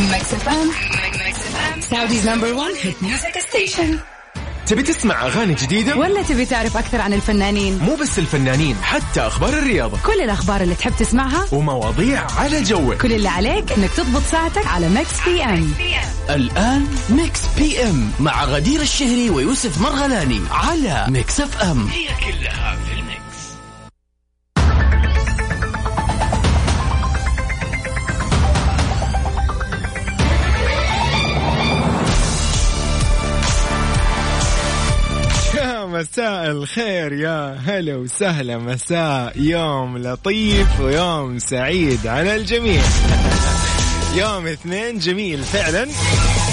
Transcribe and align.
ميكس 0.00 0.32
اف 0.34 0.48
ام 0.48 0.70
سعوديز 1.80 2.28
نمبر 2.28 2.52
1 2.52 2.74
هيت 2.82 3.02
ميوزك 3.02 3.38
ستيشن 3.48 3.98
تبي 4.66 4.82
تسمع 4.82 5.26
أغاني 5.26 5.54
جديدة؟ 5.54 5.96
ولا 5.96 6.22
تبي 6.22 6.44
تعرف 6.46 6.76
أكثر 6.76 7.00
عن 7.00 7.12
الفنانين؟ 7.12 7.78
مو 7.78 7.94
بس 7.96 8.18
الفنانين 8.18 8.76
حتى 8.82 9.20
أخبار 9.20 9.52
الرياضة. 9.52 9.98
كل 10.06 10.20
الأخبار 10.20 10.60
اللي 10.60 10.74
تحب 10.74 10.92
تسمعها 10.98 11.46
ومواضيع 11.52 12.26
على 12.38 12.62
جوك. 12.62 12.94
كل 13.02 13.12
اللي 13.12 13.28
عليك 13.28 13.72
إنك 13.72 13.90
تضبط 13.90 14.22
ساعتك 14.30 14.66
على 14.66 14.88
Mix 14.88 15.20
PM 15.26 15.72
الآن 16.30 16.86
Mix 17.10 17.40
PM 17.58 18.10
مع 18.20 18.44
غدير 18.44 18.80
الشهري 18.80 19.30
ويوسف 19.30 19.80
مرغلاني 19.80 20.40
على 20.50 21.06
Mix 21.08 21.40
FM 21.40 21.86
هي 21.86 22.06
كلها 22.06 22.76
في 22.88 22.93
مساء 36.14 36.50
الخير 36.50 37.12
يا 37.12 37.60
هلا 37.66 37.96
وسهلا. 37.96 38.58
مساء 38.58 39.32
يوم 39.36 39.98
لطيف 39.98 40.80
ويوم 40.80 41.38
سعيد 41.38 42.06
على 42.06 42.36
الجميع. 42.36 42.82
يوم 44.14 44.46
اثنين 44.46 44.98
جميل 44.98 45.42
فعلا. 45.42 45.88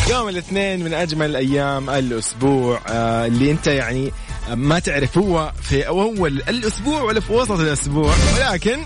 يوم 0.09 0.29
الاثنين 0.29 0.83
من 0.83 0.93
أجمل 0.93 1.35
أيام 1.35 1.89
الأسبوع. 1.89 2.81
آه، 2.88 3.25
اللي 3.25 3.52
أنت 3.52 3.67
يعني 3.67 4.11
ما 4.53 4.79
تعرف 4.79 5.17
هو 5.17 5.52
في 5.61 5.88
أول 5.88 6.43
الأسبوع 6.49 7.02
ولا 7.02 7.19
في 7.19 7.33
وسط 7.33 7.59
الأسبوع. 7.59 8.13
ولكن 8.38 8.77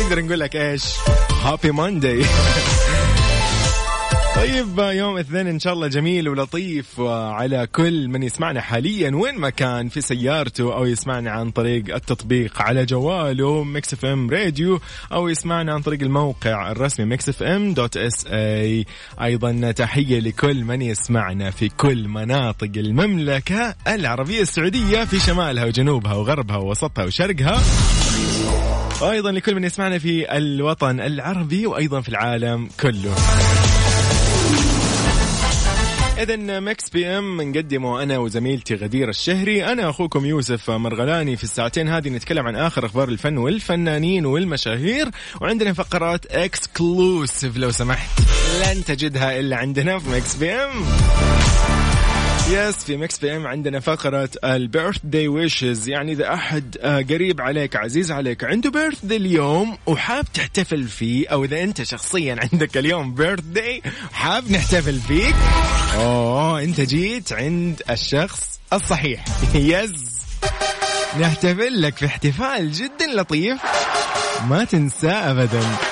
نقدر 0.00 0.24
نقول 0.24 0.40
لك 0.40 0.56
إيش؟ 0.56 0.84
هابي 1.44 1.72
ماندي 1.72 2.24
طيب 4.42 4.78
يوم 4.78 5.18
اثنين 5.18 5.46
إن 5.46 5.58
شاء 5.58 5.72
الله 5.72 5.88
جميل 5.88 6.28
ولطيف 6.28 7.00
على 7.00 7.66
كل 7.66 8.08
من 8.08 8.22
يسمعنا 8.22 8.60
حاليا 8.60 9.10
وين 9.14 9.38
ما 9.38 9.50
كان 9.50 9.88
في 9.88 10.00
سيارته 10.00 10.74
أو 10.74 10.84
يسمعنا 10.84 11.30
عن 11.30 11.50
طريق 11.50 11.94
التطبيق 11.94 12.62
على 12.62 12.84
جواله 12.84 13.64
Mix 13.64 13.92
FM 13.92 14.30
Radio 14.30 14.80
أو 15.12 15.28
يسمعنا 15.28 15.74
عن 15.74 15.82
طريق 15.82 16.02
الموقع 16.02 16.70
الرسمي 16.72 17.06
Mix 17.06 17.28
FM 17.28 17.74
dot 17.74 17.96
SA. 17.96 18.86
أيضا 19.22 19.70
تحية 19.70 20.20
لكل 20.20 20.64
من 20.64 20.82
يسمعنا 20.82 21.50
في 21.50 21.68
كل 21.68 22.08
مناطق 22.08 22.70
المملكة 22.76 23.74
العربية 23.88 24.42
السعودية 24.42 25.04
في 25.04 25.20
شمالها 25.20 25.64
وجنوبها 25.64 26.14
وغربها 26.14 26.56
ووسطها 26.56 27.04
وشرقها. 27.04 27.62
وأيضا 29.02 29.32
لكل 29.32 29.54
من 29.54 29.64
يسمعنا 29.64 29.98
في 29.98 30.36
الوطن 30.36 31.00
العربي 31.00 31.66
وأيضا 31.66 32.00
في 32.00 32.08
العالم 32.08 32.68
كله. 32.80 33.14
إذا 36.18 36.60
Mix 36.60 36.90
PM 36.90 37.42
نقدمه 37.42 38.02
أنا 38.02 38.18
وزميلتي 38.18 38.74
غدير 38.74 39.08
الشهري. 39.08 39.64
أنا 39.64 39.90
أخوكم 39.90 40.26
يوسف 40.26 40.70
مرغلاني 40.70 41.36
في 41.36 41.44
الساعتين 41.44 41.88
هذه 41.88 42.08
نتكلم 42.08 42.46
عن 42.46 42.56
آخر 42.56 42.86
أخبار 42.86 43.08
الفن 43.08 43.38
والفنانين 43.38 44.26
والمشاهير. 44.26 45.10
وعندنا 45.40 45.72
فقرات 45.72 46.26
exclusive 46.26 47.56
لو 47.56 47.70
سمحت. 47.70 48.20
لن 48.62 48.84
تجدها 48.84 49.40
إلا 49.40 49.56
عندنا 49.56 49.98
في 49.98 50.10
Mix 50.10 50.36
PM. 50.36 50.84
yes 52.50 52.76
في 52.84 52.96
Mix 52.96 53.18
PM 53.18 53.46
عندنا 53.46 53.80
فقرة 53.80 54.28
ال 54.44 54.98
birthday 55.04 55.28
wishes 55.28 55.88
يعني 55.88 56.12
إذا 56.12 56.34
أحد 56.34 56.76
آه، 56.80 57.02
قريب 57.10 57.40
عليك 57.40 57.76
عزيز 57.76 58.12
عليك 58.12 58.44
عنده 58.44 58.70
birthday 58.70 59.16
اليوم 59.16 59.78
وحاب 59.86 60.24
تحتفل 60.34 60.84
فيه 60.84 61.28
أو 61.28 61.44
إذا 61.44 61.62
أنت 61.62 61.82
شخصيا 61.82 62.36
عندك 62.52 62.76
اليوم 62.76 63.14
birthday 63.14 63.82
حاب 64.12 64.50
نحتفل 64.50 65.00
فيك 65.00 65.34
أوه 65.94 66.62
أنت 66.62 66.80
جيت 66.80 67.32
عند 67.32 67.82
الشخص 67.90 68.60
الصحيح. 68.72 69.24
yes 69.54 69.90
نحتفل 71.20 71.82
لك 71.82 71.96
في 71.96 72.06
احتفال 72.06 72.72
جدا 72.72 73.06
لطيف. 73.16 73.60
ما 74.48 74.64
تنساه 74.64 75.30
أبدا. 75.30 75.91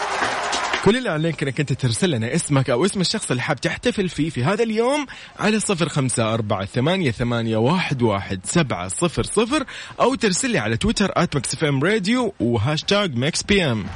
كل 0.85 0.97
اللي 0.97 1.11
عليك 1.11 1.43
انك 1.43 1.61
أنت 1.61 1.73
ترسل 1.73 2.11
لنا 2.11 2.35
اسمك 2.35 2.71
أو 2.71 2.85
اسم 2.85 3.01
الشخص 3.01 3.31
اللي 3.31 3.43
حاب 3.43 3.61
تحتفل 3.61 4.09
فيه 4.09 4.31
في 4.31 4.45
هذا 4.45 4.63
اليوم 4.63 5.07
على 5.39 5.61
صفر 5.61 5.89
خمسة 5.89 6.35
أربعة 6.35 6.65
ثمانية, 6.65 7.11
ثمانية 7.11 7.57
واحد, 7.57 8.03
واحد 8.03 8.41
سبعة 8.45 8.89
صفر 8.89 9.23
صفر 9.23 9.65
أو 10.01 10.15
ترسل 10.15 10.51
لي 10.51 10.59
على 10.59 10.77
تويتر 10.77 11.13
at 11.17 11.37
Mix 11.37 11.65
Radio 11.65 12.35
وهاشتاج 12.41 13.17
Mix 13.17 13.43
PM 13.43 13.87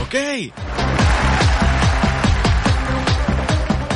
okay. 0.00 0.52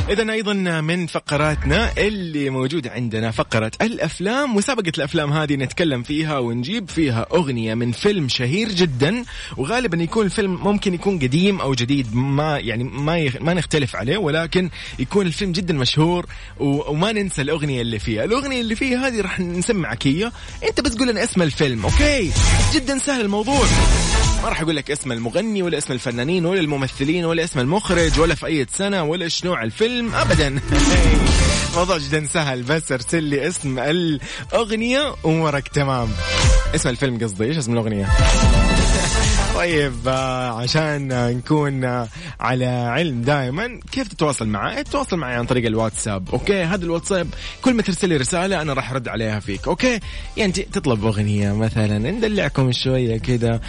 إذا 0.09 0.31
أيضا 0.31 0.53
من 0.81 1.07
فقراتنا 1.07 1.91
اللي 1.97 2.49
موجودة 2.49 2.91
عندنا 2.91 3.31
فقرة 3.31 3.71
الأفلام 3.81 4.55
مسابقة 4.55 4.91
الأفلام 4.97 5.33
هذه 5.33 5.55
نتكلم 5.55 6.03
فيها 6.03 6.37
ونجيب 6.39 6.89
فيها 6.89 7.25
أغنية 7.33 7.73
من 7.73 7.91
فيلم 7.91 8.29
شهير 8.29 8.69
جدا 8.69 9.23
وغالبا 9.57 10.03
يكون 10.03 10.25
الفيلم 10.25 10.55
ممكن 10.63 10.93
يكون 10.93 11.19
قديم 11.19 11.61
أو 11.61 11.73
جديد 11.73 12.15
ما 12.15 12.59
يعني 12.59 12.83
ما 12.83 13.17
يخ 13.19 13.35
ما 13.41 13.53
نختلف 13.53 13.95
عليه 13.95 14.17
ولكن 14.17 14.69
يكون 14.99 15.25
الفيلم 15.27 15.51
جدا 15.51 15.73
مشهور 15.73 16.25
و- 16.59 16.91
وما 16.91 17.11
ننسى 17.11 17.41
الأغنية 17.41 17.81
اللي 17.81 17.99
فيها. 17.99 18.23
الأغنية 18.23 18.61
اللي 18.61 18.75
فيها 18.75 19.07
هذه 19.07 19.21
راح 19.21 19.39
نسمعك 19.39 20.07
هي 20.07 20.31
أنت 20.69 20.81
بس 20.81 20.97
قول 20.97 21.07
لنا 21.07 21.23
اسم 21.23 21.41
الفيلم 21.41 21.83
okay؟ 21.85 22.31
جدا 22.73 22.97
سهل 22.97 23.21
الموضوع. 23.21 23.65
ما 24.43 24.49
راح 24.49 24.61
أقول 24.61 24.75
لك 24.75 24.91
اسم 24.91 25.11
المغني 25.11 25.61
ولا 25.63 25.77
اسم 25.77 25.93
الفنانين 25.93 26.45
ولا 26.45 26.59
الممثلين 26.59 27.25
ولا 27.25 27.43
اسم 27.43 27.59
المخرج 27.59 28.19
ولا 28.19 28.35
في 28.35 28.45
أي 28.45 28.65
سنة 28.73 29.03
ولا 29.03 29.23
إيش 29.23 29.45
نوع 29.45 29.63
الفيلم. 29.63 29.98
ابدا. 29.99 30.59
موضوع 31.75 31.97
جدا 31.97 32.25
سهل 32.33 32.63
بس 32.63 32.91
ارسل 32.91 33.23
لي 33.23 33.47
اسم 33.47 33.79
الأغنية 33.79 35.15
وامورك 35.23 35.67
تمام. 35.67 36.07
اسم 36.75 36.89
الفيلم 36.89 37.17
قصدي 37.23 37.43
إيش 37.43 37.57
اسم 37.57 37.73
الأغنية؟ 37.73 38.07
طيب 39.59 40.07
آه، 40.07 40.61
عشان 40.61 41.11
آه، 41.11 41.31
نكون 41.31 41.83
آه، 41.83 42.07
على 42.39 42.65
علم 42.65 43.21
دائما 43.21 43.79
كيف 43.91 44.07
تتواصل 44.07 44.47
معي؟ 44.47 44.83
تتواصل 44.83 45.17
معي 45.17 45.35
عن 45.35 45.45
طريق 45.45 45.65
الواتساب، 45.65 46.29
okay؟ 46.29 46.63
هذا 46.63 46.85
الواتساب 46.85 47.27
كل 47.61 47.73
ما 47.73 47.81
ترسل 47.81 48.09
لي 48.09 48.17
رسالة 48.17 48.61
أنا 48.61 48.73
راح 48.73 48.91
أرد 48.91 49.07
عليها 49.07 49.39
فيك، 49.39 49.67
okay؟ 49.67 49.99
يعني 50.37 50.51
تطلب 50.51 51.05
أغنية 51.05 51.51
مثلا 51.51 52.11
ندلعكم 52.11 52.71
شوية 52.71 53.17
كذا، 53.17 53.59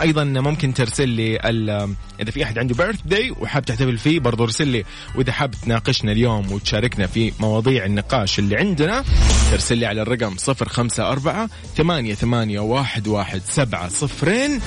أيضا 0.00 0.24
ممكن 0.24 0.74
ترسل 0.74 1.08
لي 1.08 1.36
إذا 2.20 2.30
في 2.30 2.44
أحد 2.44 2.58
عنده 2.58 2.74
بيرث 2.74 3.00
داي 3.04 3.30
وحاب 3.30 3.64
تحتفل 3.64 3.98
فيه 3.98 4.20
برضو 4.20 4.44
ارسل 4.44 4.68
لي 4.68 4.84
وإذا 5.14 5.32
حاب 5.32 5.50
تناقشنا 5.50 6.12
اليوم 6.12 6.52
وتشاركنا 6.52 7.06
في 7.06 7.32
مواضيع 7.40 7.84
النقاش 7.84 8.38
اللي 8.38 8.56
عندنا 8.56 9.04
ترسل 9.50 9.78
لي 9.78 9.86
على 9.86 10.02
الرقم 10.02 10.36
054 10.48 11.48
ثمانية 11.76 12.14
ثمانية 12.14 12.60
واحد 12.60 13.08
واحد 13.08 13.40
سبعة 13.46 13.88
صفرين 13.88 14.60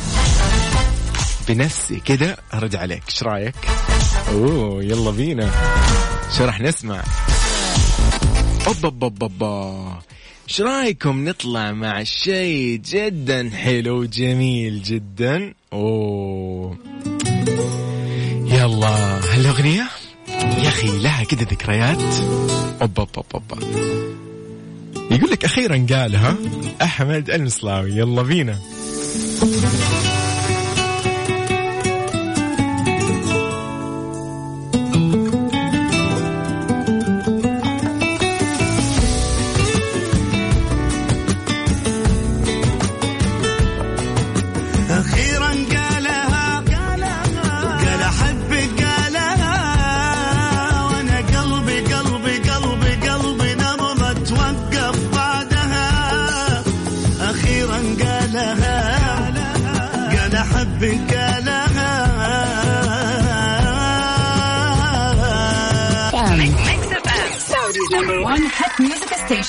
بنفسي 1.54 2.00
كذا 2.06 2.38
أرد 2.54 2.76
عليك. 2.76 3.04
إيش 3.10 3.24
رأيك؟ 3.24 3.56
أوه 4.28 4.84
يلا 4.84 5.12
بينا. 5.12 5.52
شو 6.38 6.46
راح 6.46 6.62
نسمع؟ 6.62 7.04
أوبا 8.68 9.10
أوبا 9.22 10.00
إيش 10.50 10.62
رأيكم 10.62 11.30
نطلع 11.30 11.72
مع 11.72 12.04
شيء 12.04 12.82
جدا 12.86 13.50
حلو 13.50 14.06
جميل 14.06 14.84
جدا؟ 14.84 15.54
أوه. 15.74 16.78
يلا 18.46 19.20
هالأغنية؟ 19.34 19.88
يا 20.64 20.68
أخي 20.68 20.98
لها 20.98 21.24
كذا 21.24 21.42
ذكريات. 21.42 22.02
أوبا 22.82 23.08
أوبا 23.18 23.24
أوبا 23.34 23.58
يقول 25.12 25.32
لك 25.32 25.46
أخيرا 25.46 25.86
قالها 25.90 26.36
أحمد 26.82 27.30
المصلاوي. 27.30 27.92
يلا 27.92 28.22
بينا. 28.22 28.60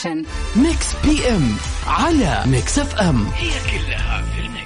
ام 0.06 0.24
Mix 0.56 0.86
PM 1.04 1.56
على 1.86 2.42
Mix 2.46 2.78
FM 2.78 3.26
هي 3.34 3.50
كلها 3.70 4.22
في 4.34 4.40
ال 4.40 4.45
mix. 4.45 4.62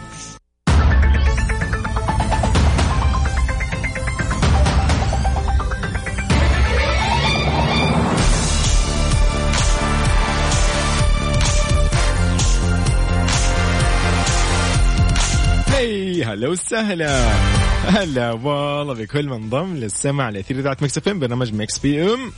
هلا 16.24 16.48
وسهلا. 16.48 17.65
هلا 17.84 18.32
والله 18.32 18.94
بكل 18.94 19.28
من 19.28 19.50
ضم 19.50 19.74
للسمع 19.74 20.24
على 20.24 20.40
اثير 20.40 20.58
إذاعة 20.58 20.76
Mix 20.82 20.98
FM 20.98 21.18
برنامج 21.18 21.54
Mix 21.54 21.78
PM. 21.78 22.32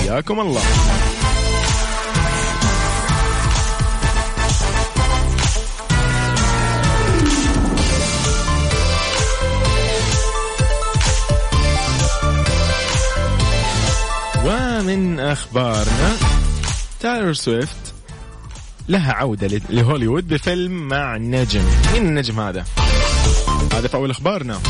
حياكم 0.00 0.40
الله. 0.40 0.60
ومن 14.44 15.20
أخبارنا 15.20 16.16
تايلور 17.00 17.32
سويفت 17.32 17.94
لها 18.88 19.12
عودة 19.12 19.60
لهوليوود 19.70 20.28
بفيلم 20.28 20.88
مع 20.88 21.16
نجم 21.16 21.62
مين 21.92 22.06
النجم 22.06 22.40
هذا؟ 22.40 22.64
هذا 23.72 23.88
في 23.88 23.94
أول 23.94 24.10
أخبارنا. 24.10 24.60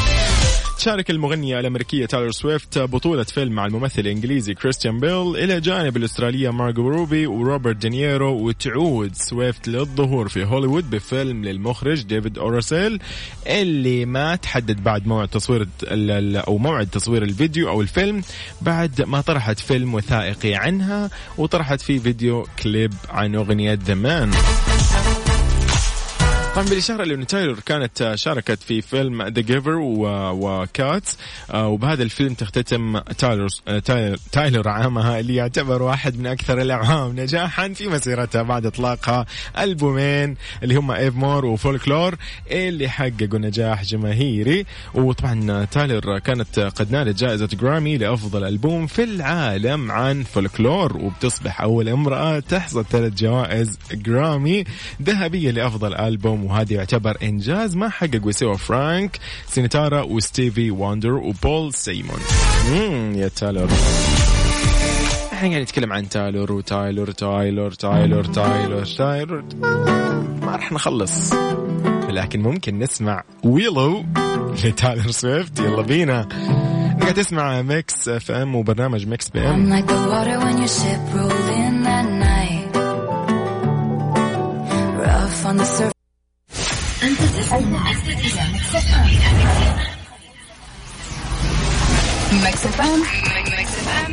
تشارك 0.79 1.11
المغنية 1.11 1.61
الأمريكية 1.61 2.07
تايلور 2.07 2.31
سويفت 2.31 2.79
بطولة 2.79 3.23
فيلم 3.23 3.53
مع 3.53 3.67
الممثل 3.67 4.01
الإنجليزي 4.01 4.55
كريستيان 4.55 5.01
بيل 5.01 5.37
إلى 5.37 5.61
جانب 5.61 5.97
الأسترالية 5.97 6.51
مارغو 6.51 6.89
روبي 6.89 7.27
وروبرت 7.27 7.77
دينيرو 7.77 8.33
وتعود 8.33 9.15
سويفت 9.15 9.69
للظهور 9.69 10.29
في 10.29 10.45
هوليوود 10.45 10.91
بفيلم 10.91 11.45
للمخرج 11.45 12.03
ديفيد 12.03 12.39
أو 12.39 12.64
راسل 12.64 13.01
اللي 13.47 14.05
ما 14.05 14.37
تحدد 14.37 14.85
بعد 14.85 15.07
موعد 15.07 15.29
تصوير 15.29 15.69
أو 16.49 16.59
موعد 16.59 16.87
تصوير 16.87 17.23
الفيديو 17.23 17.69
أو 17.69 17.81
الفيلم 17.81 18.23
بعد 18.63 19.03
ما 19.03 19.21
طرحت 19.21 19.59
فيلم 19.61 19.95
وثائقي 19.95 20.55
عنها 20.55 21.11
وطرحت 21.39 21.81
فيه 21.81 21.99
فيديو 21.99 22.47
كليب 22.63 22.93
عن 23.09 23.35
أغنية 23.35 23.79
The 23.87 23.95
Man 23.95 24.31
طبعا 26.57 26.69
بالإشارة 26.69 27.05
لأن 27.05 27.27
تايلور 27.27 27.61
كانت 27.67 28.03
آه، 28.03 28.15
شاركت 28.15 28.63
في 28.63 28.81
فيلم 28.83 29.23
The 29.23 29.41
Giver 29.41 29.75
و 29.75 30.04
Cats 30.04 31.19
وبهذا 31.55 32.03
الفيلم 32.03 32.35
تختتم 32.35 32.99
تايلور 32.99 33.49
آه، 33.69 33.79
تايلور- 34.33 34.69
عامها 34.69 35.21
اللي 35.21 35.35
يعتبر 35.35 35.83
واحد 35.83 36.19
من 36.19 36.27
أكثر 36.27 36.61
الأعوام 36.63 37.21
نجاحا 37.21 37.69
في 37.69 37.89
مسيرتها 37.89 38.43
بعد 38.43 38.67
إطلاقها 38.67 39.27
ألبومين 39.59 40.37
اللي 40.63 40.75
هم 40.77 40.91
Evermore 40.91 41.15
و 41.15 41.45
Folklore 41.47 42.15
اللي 42.51 42.89
حققوا 42.89 43.39
نجاح 43.39 43.85
جماهيري. 43.85 44.67
وطبعا 44.95 45.51
آه، 45.51 45.65
تايلور 45.65 46.19
كانت 46.19 46.59
قد 46.61 46.93
نالت 46.93 47.19
جائزة 47.19 47.47
جرامي 47.47 47.97
لأفضل 47.99 48.45
ألبوم 48.45 48.87
في 48.87 49.05
العالم 49.05 49.91
عن 49.93 50.23
Folklore 50.23 50.97
وبتصبح 50.97 51.61
أول 51.61 51.89
امرأة 51.89 52.39
تحصد 52.39 52.83
ثلاث 52.83 53.13
جوائز 53.15 53.79
جرامي 53.93 54.65
ذهبية 55.03 55.51
لأفضل 55.51 55.95
ألبوم 55.95 56.46
وهذا 56.47 56.75
يعتبر 56.75 57.17
إنجاز. 57.23 57.77
ما 57.77 57.89
حققوا 57.89 58.33
سوى 58.33 58.59
فرانك 58.59 59.19
سيناتارا 59.49 60.03
وستيفي 60.03 60.71
واندر 60.71 61.13
وبول 61.13 61.75
سيمون. 61.75 62.21
مم 62.71 63.13
يا 63.15 63.29
تايلور 63.29 63.69
إحنا 65.33 65.49
قاعد 65.49 65.63
نتكلم 65.63 65.93
عن 65.93 66.09
تايلور 66.09 66.53
وتايلور 66.53 67.11
تايلور 67.11 67.73
تايلور 67.73 68.25
تايلور 68.25 68.85
تايلور. 68.85 69.45
ما 70.43 70.57
راح 70.57 70.73
نخلص. 70.73 71.33
لكن 72.09 72.43
ممكن 72.43 72.79
نسمع 72.79 73.23
Willow 73.45 74.05
لتايلور 74.65 75.11
سويفت. 75.11 75.59
يلا 75.61 75.83
بينا. 75.83 76.29
قاعد 77.01 77.15
تسمع 77.15 77.63
Mix 77.63 78.09
FM 78.09 78.55
وبرنامج 78.55 79.07
Mix 79.07 79.29
PM. 79.29 79.73
Mix 87.06 87.18
FM. 87.50 87.66
Mix 92.44 92.56
FM. 92.76 93.00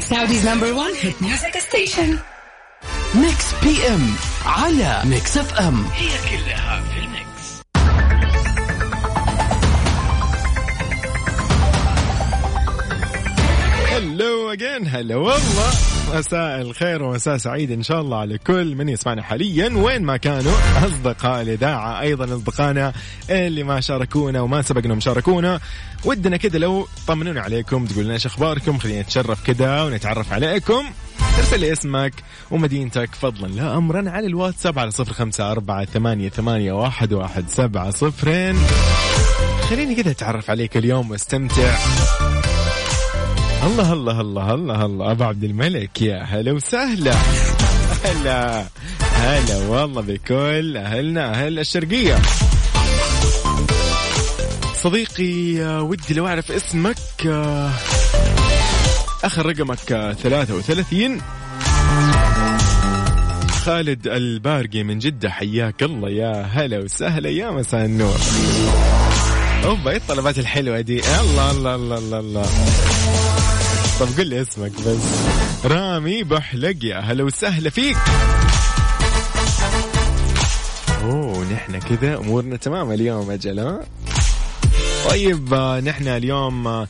Saudi's 0.03 0.45
number 0.45 0.75
one 0.75 0.95
hit 0.95 1.21
music 1.21 1.55
station. 1.61 2.19
ميكس 3.15 3.45
بي 3.63 3.89
ام 3.89 4.15
على 4.47 5.03
ميكس 5.05 5.37
اف 5.39 5.53
ام 5.59 5.85
هلو 13.89 14.53
اجين 14.53 14.87
هلا 14.89 15.17
والله 15.17 15.71
مساء 16.14 16.62
الخير 16.62 17.04
ومساء 17.04 17.38
سعيد 17.38 17.72
إن 17.72 17.84
شاء 17.84 18.02
الله 18.02 18.18
على 18.18 18.38
كل 18.38 18.76
من 18.76 18.90
يسمعنا 18.90 19.22
حاليا 19.22 19.78
وين 19.78 20.02
ما 20.04 20.18
كانوا. 20.18 20.54
أصدقاء 20.78 21.42
الإذاعة 21.42 22.02
أيضا 22.02 22.26
أصدقائنا 22.26 22.94
اللي 23.30 23.64
ما 23.64 23.82
شاركونا 23.82 24.42
وما 24.42 24.62
سبق 24.62 24.86
انهم 24.86 25.00
شاركونا 25.00 25.60
ودنا 26.06 26.38
كذا 26.38 26.60
لو 26.60 26.88
طمنونا 27.08 27.42
عليكم 27.42 27.86
تقول 27.86 28.06
لنا 28.06 28.14
إيش 28.14 28.26
أخباركم؟ 28.26 28.78
خلينا 28.78 29.02
نتشرف 29.02 29.44
كذا 29.48 29.84
ونتعرف 29.84 30.34
عليكم. 30.34 30.86
ارسل 31.38 31.60
لي 31.60 31.72
اسمك 31.72 32.14
ومدينتك 32.52 33.16
فضلا 33.16 33.48
لا 33.48 33.78
امرا 33.78 34.10
على 34.10 34.28
الواتساب 34.28 34.80
على 34.80 34.92
صفر 34.92 35.14
خمسة 35.14 35.52
أربعة 35.52 35.86
ثمانية, 35.86 36.30
ثمانية 36.30 36.72
واحد, 36.72 37.14
واحد 37.14 37.50
سبعة 37.50 37.92
صفرين. 37.92 38.56
خليني 39.70 39.96
كذا 39.96 40.12
أتعرف 40.12 40.50
عليك 40.50 40.78
اليوم 40.78 41.12
وأستمتع. 41.12 41.76
الله 43.66 43.94
الله 43.94 44.22
الله 44.22 44.54
الله 44.54 44.86
الله. 44.86 45.12
أبو 45.12 45.24
عبد 45.24 45.44
الملك 45.44 46.02
يا 46.02 46.24
هلا 46.24 46.52
وسهلا. 46.52 47.14
هلا 48.06 48.66
هلا 49.02 49.58
والله 49.68 50.02
بكل 50.02 50.78
أهلنا 50.78 51.32
أهل 51.32 51.60
الشرقية. 51.60 52.18
صديقي 54.76 55.62
آه، 55.64 55.82
ودي 55.82 56.14
لو 56.14 56.28
أعرف 56.28 56.52
اسمك 56.52 56.98
آه، 57.28 57.70
آخر 59.24 59.46
رقمك 59.46 59.92
آه، 59.92 60.14
33 60.14 61.22
خالد 63.66 64.08
البارقي 64.08 64.84
من 64.84 65.00
جدة 65.00 65.30
حياك 65.30 65.84
الله 65.84 66.10
يا 66.10 66.50
هلا 66.52 66.80
وسهلا 66.80 67.30
يا 67.30 67.52
مساء 67.52 67.86
النور. 67.86 68.18
أوبا 69.66 69.92
إيه 69.92 69.98
الطلبات 69.98 70.40
الحلوة 70.40 70.82
دي؟ 70.82 71.00
الله 71.00 71.52
الله 71.52 71.76
الله 71.76 71.98
الله, 71.98 72.20
الله. 72.20 72.46
طب 74.00 74.08
قل 74.18 74.28
لي 74.28 74.42
اسمك 74.42 74.72
بس. 74.72 75.26
رامي 75.66 76.24
بحلق 76.24 76.76
يا 76.84 77.00
هلا 77.00 77.24
وسهلا 77.24 77.70
فيك. 77.70 77.98
أوه 81.04 81.54
نحن 81.54 81.80
كذا 81.80 82.18
أمورنا 82.18 82.56
تمام 82.56 82.92
اليوم 82.92 83.32
أجل 83.32 83.60
ها؟ 83.60 83.80
طيب 85.10 85.54
نحن 85.86 86.08
اليوم 86.08 86.88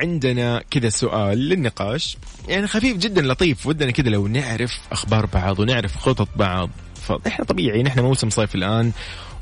عندنا 0.00 0.62
كذا 0.70 0.88
سؤال 0.88 1.38
للنقاش. 1.38 2.16
يعني 2.48 2.66
خفيف 2.66 2.96
جدا 2.96 3.22
لطيف. 3.22 3.66
ودنا 3.66 3.90
كذا 3.90 4.08
لو 4.08 4.26
نعرف 4.26 4.80
أخبار 4.92 5.26
بعض 5.26 5.58
ونعرف 5.58 5.96
خطط 5.96 6.28
بعض. 6.36 6.70
فإحنا 7.08 7.44
طبيعي 7.44 7.82
نحن 7.82 8.00
موسم 8.00 8.30
صيف 8.30 8.54
الآن 8.54 8.92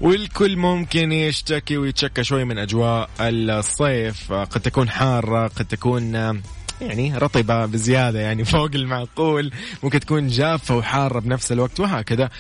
والكل 0.01 0.57
ممكن 0.57 1.13
يشتكي 1.13 1.77
ويتشكى 1.77 2.25
شوي 2.25 2.45
من 2.45 2.59
أجواء 2.59 3.11
الصيف. 3.21 4.33
قد 4.33 4.61
تكون 4.61 4.89
حارة 4.89 5.49
قد 5.49 5.65
تكون 5.65 6.43
يعني 6.81 7.19
رطبة 7.19 7.67
بزيادة 7.67 8.21
يعني 8.21 8.45
فوق 8.45 8.71
المعقول. 8.75 9.53
ممكن 9.83 10.01
تكون 10.01 10.29
جافة 10.29 10.77
وحارة 10.77 11.19
بنفس 11.21 11.53
الوقت 11.53 11.81
وهكذا. 11.81 12.31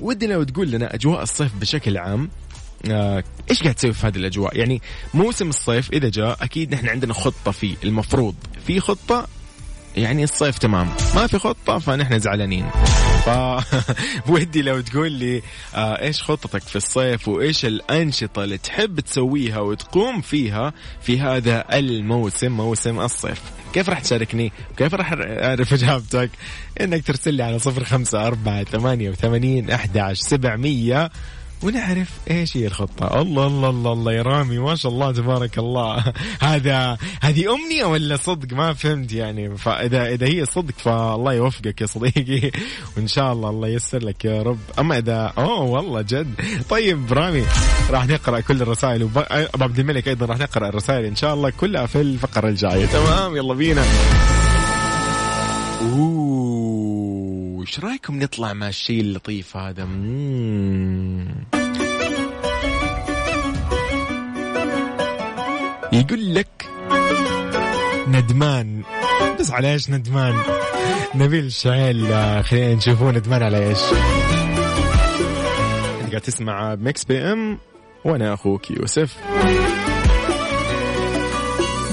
ودنا 0.00 0.34
لو 0.34 0.42
تقول 0.42 0.70
لنا 0.70 0.94
أجواء 0.94 1.22
الصيف 1.22 1.54
بشكل 1.54 1.98
عام 1.98 2.30
آه، 2.90 3.24
إيش 3.50 3.62
قاعد 3.62 3.74
تسوي 3.74 3.92
في 3.92 4.06
هذه 4.06 4.16
الأجواء؟ 4.16 4.56
يعني 4.56 4.82
موسم 5.14 5.48
الصيف 5.48 5.92
إذا 5.92 6.08
جاء 6.08 6.36
أكيد 6.40 6.74
نحن 6.74 6.88
عندنا 6.88 7.14
خطة 7.14 7.50
فيه 7.50 7.76
المفروض. 7.84 8.34
في 8.66 8.80
خطة؟ 8.80 9.26
يعني 9.96 10.24
الصيف 10.24 10.58
تمام. 10.58 10.88
ما 11.14 11.26
في 11.26 11.38
خطة 11.38 11.78
فنحن 11.78 12.18
زعلانين. 12.18 12.70
ف 13.24 13.30
ودي 14.30 14.62
لو 14.62 14.80
تقول 14.80 15.12
لي 15.12 15.42
آه 15.74 16.02
إيش 16.02 16.22
خطتك 16.22 16.62
في 16.62 16.76
الصيف 16.76 17.28
وإيش 17.28 17.64
الأنشطة 17.64 18.44
اللي 18.44 18.58
تحب 18.58 19.00
تسويها 19.00 19.58
وتقوم 19.58 20.20
فيها 20.20 20.72
في 21.02 21.20
هذا 21.20 21.64
الموسم 21.78 22.52
موسم 22.52 23.00
الصيف؟ 23.00 23.59
كيف 23.72 23.90
راح 23.90 24.00
تشاركني؟ 24.00 24.52
وكيف 24.72 24.94
راح 24.94 25.12
أعرف 25.12 25.72
إجابتك؟ 25.72 26.30
إنك 26.80 27.06
ترسل 27.06 27.34
لي 27.34 27.42
على 27.42 27.58
صفر 27.58 27.84
خمسة 27.84 28.26
أربعة 28.26 28.64
ثمانية 28.64 29.10
وثمانين 29.10 29.70
أحد 29.70 30.12
سبعمية 30.12 31.10
ونعرف 31.62 32.10
إيش 32.30 32.56
هي 32.56 32.66
الخطة. 32.66 33.20
الله 33.20 33.46
الله 33.46 33.70
الله 33.70 33.92
الله 33.92 34.12
يا 34.12 34.22
رامي. 34.22 34.58
ما 34.58 34.74
شاء 34.74 34.92
الله 34.92 35.12
تبارك 35.12 35.58
الله. 35.58 36.04
هذا 36.40 36.98
هذه 37.20 37.54
أمنية 37.54 37.84
ولا 37.84 38.16
صدق؟ 38.16 38.54
ما 38.54 38.72
فهمت 38.72 39.12
يعني. 39.12 39.56
فإذا 39.56 40.06
إذا 40.06 40.26
هي 40.26 40.44
صدق 40.44 40.74
فالله 40.78 41.32
يوفقك 41.32 41.80
يا 41.80 41.86
صديقي. 41.86 42.50
وإن 42.96 43.06
شاء 43.06 43.32
الله 43.32 43.50
الله 43.50 43.68
ييسر 43.68 43.98
لك 43.98 44.24
يا 44.24 44.42
رب. 44.42 44.58
أما 44.78 44.98
إذا 44.98 45.32
أوه 45.38 45.62
والله 45.62 46.02
جد. 46.02 46.34
طيب 46.70 47.12
رامي 47.12 47.44
راح 47.90 48.06
نقرأ 48.06 48.40
كل 48.40 48.62
الرسائل. 48.62 49.02
وب... 49.02 49.18
أبو 49.30 49.64
عبد 49.64 49.78
الملك 49.78 50.08
أيضا 50.08 50.26
راح 50.26 50.38
نقرأ 50.38 50.68
الرسائل 50.68 51.04
إن 51.04 51.16
شاء 51.16 51.34
الله 51.34 51.50
كلها 51.50 51.86
في 51.86 52.00
الفقرة 52.00 52.48
الجاية. 52.48 52.86
تمام 52.86 53.36
يلا 53.36 53.54
بينا. 53.54 53.84
أوه. 55.82 56.29
إيش 57.70 57.80
رأيكم 57.80 58.18
نطلع 58.22 58.52
مع 58.52 58.68
الشيء 58.68 59.00
اللطيف 59.00 59.56
هذا؟ 59.56 59.84
مم. 59.84 61.34
يقول 65.92 66.34
لك 66.34 66.68
ندمان. 68.08 68.82
بس 69.40 69.50
على 69.50 69.72
إيش 69.72 69.90
ندمان؟ 69.90 70.34
نبيل 71.14 71.44
الشعيل 71.44 72.12
آه، 72.12 72.42
خلينا 72.42 72.74
نشوفه 72.74 73.10
ندمان 73.10 73.42
على 73.42 73.68
إيش. 73.68 73.78
أنت 76.00 76.10
قاعد 76.10 76.20
تسمع 76.20 76.74
Mix 76.74 77.04
PM 77.04 77.58
وأنا 78.04 78.34
أخوك 78.34 78.70
يوسف. 78.70 79.16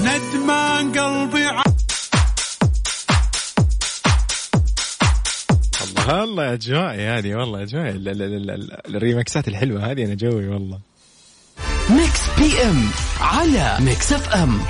ندمان 0.00 0.92
قلبي 0.98 1.47
ع- 6.08 6.12
الله 6.12 6.24
الله 6.24 6.52
اجوائي 6.52 7.06
هذه 7.06 7.34
والله 7.34 7.62
اجوائي 7.62 7.90
ال- 7.90 8.08
ال- 8.08 8.22
ال- 8.22 8.50
ال- 8.50 8.96
الريمكسات 8.96 9.48
الحلوة 9.48 9.90
هذه 9.90 10.04
أنا 10.04 10.14
جوي 10.14 10.48
والله. 10.48 10.78
Mix 11.90 12.20
PM 12.38 12.84
على 13.20 13.76
Mix 13.80 14.12
FM. 14.12 14.60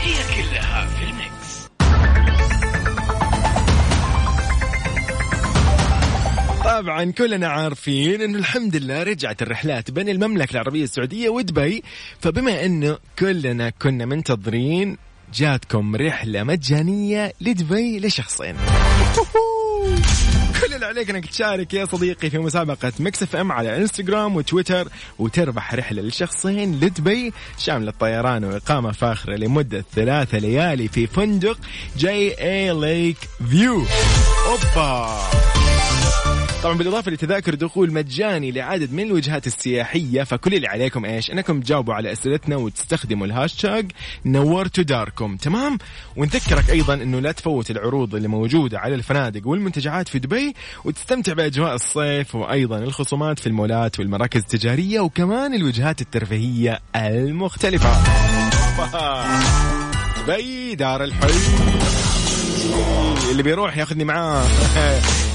طبعا 6.64 7.04
كلنا 7.12 7.48
عارفين 7.48 8.22
إنه 8.22 8.38
الحمد 8.38 8.76
لله 8.76 9.02
رجعت 9.02 9.42
الرحلات 9.42 9.90
بين 9.90 10.08
المملكة 10.08 10.52
العربية 10.52 10.84
السعودية 10.84 11.28
ودبي. 11.28 11.82
فبما 12.20 12.64
انه 12.64 12.98
كلنا 13.18 13.70
كنا 13.70 14.04
منتظرين 14.04 14.96
جاتكم 15.34 15.96
رحلة 15.96 16.42
مجانية 16.42 17.32
لدبي 17.40 18.00
لشخصين. 18.00 18.56
كل 20.66 20.74
اللي 20.74 20.86
عليك 20.86 21.10
إنك 21.10 21.26
تشارك 21.26 21.74
يا 21.74 21.84
صديقي 21.84 22.30
في 22.30 22.38
مسابقة 22.38 22.92
Mix 23.00 23.22
FM 23.22 23.52
على 23.52 23.76
إنستغرام 23.76 24.36
وتويتر 24.36 24.88
وتربح 25.18 25.74
رحلة 25.74 26.02
لشخصين 26.02 26.74
لدبي 26.80 27.32
شاملة 27.58 27.92
طيران 28.00 28.44
وإقامة 28.44 28.92
فاخرة 28.92 29.36
لمدة 29.36 29.84
ثلاثة 29.94 30.38
ليالي 30.38 30.88
في 30.88 31.06
فندق 31.06 31.58
JA 31.96 32.40
Lake 32.40 33.16
View. 33.50 33.84
أوبا! 34.46 35.18
طبعا 36.62 36.78
بالإضافة 36.78 37.10
لتذاكر 37.10 37.54
دخول 37.54 37.92
مجاني 37.92 38.52
لعدد 38.52 38.92
من 38.92 39.02
الوجهات 39.02 39.46
السياحية 39.46 40.22
فكل 40.22 40.54
اللي 40.54 40.68
عليكم 40.68 41.04
إيش؟ 41.04 41.30
إنكم 41.30 41.60
تجاوبوا 41.60 41.94
على 41.94 42.12
أسئلتنا 42.12 42.56
وتستخدموا 42.56 43.26
الهاشتاج 43.26 43.92
نورتوا 44.26 44.84
داركم 44.84 45.36
تمام؟ 45.36 45.78
ونذكرك 46.16 46.70
أيضا 46.70 46.94
إنه 46.94 47.20
لا 47.20 47.32
تفوت 47.32 47.70
العروض 47.70 48.14
اللي 48.14 48.28
موجودة 48.28 48.78
على 48.78 48.94
الفنادق 48.94 49.48
والمنتجعات 49.48 50.08
في 50.08 50.18
دبي 50.18 50.54
وتستمتع 50.84 51.32
بأجواء 51.32 51.74
الصيف 51.74 52.34
وأيضا 52.34 52.78
الخصومات 52.78 53.38
في 53.38 53.46
المولات 53.46 53.98
والمراكز 53.98 54.40
التجارية 54.40 55.00
وكمان 55.00 55.54
الوجهات 55.54 56.00
الترفيهية 56.00 56.80
المختلفة. 56.96 57.92
دبي 60.28 60.74
دار 60.74 61.04
الحلم 61.04 61.78
اللي 63.30 63.42
بيروح 63.42 63.76
ياخذني 63.76 64.04
معاه 64.04 64.44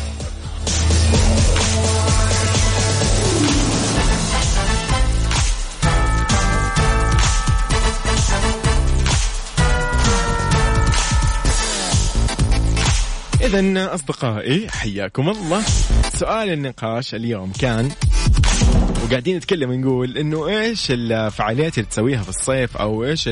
إذا 13.44 13.94
أصدقائي 13.96 14.70
حياكم 14.70 15.30
الله. 15.30 15.62
سؤال 16.14 16.50
النقاش 16.50 17.16
اليوم 17.16 17.52
كان 17.52 17.90
وقاعدين 19.06 19.38
نتكلم 19.38 19.74
نقول 19.74 20.18
إنه 20.18 20.48
إيش 20.48 20.88
الفعاليات 20.90 21.78
اللي 21.78 21.90
تسويها 21.90 22.24
في 22.24 22.30
الصيف 22.30 22.78
أو 22.78 23.06
إيش 23.06 23.28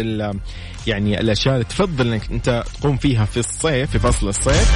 يعني 0.88 1.20
الأشياء 1.20 1.54
اللي 1.54 1.66
تفضل 1.66 2.08
إنك 2.14 2.32
أنت 2.32 2.64
تقوم 2.80 2.98
فيها 2.98 3.26
في 3.26 3.38
الصيف 3.38 3.92
في 3.92 4.00
فصل 4.00 4.28
الصيف. 4.30 4.72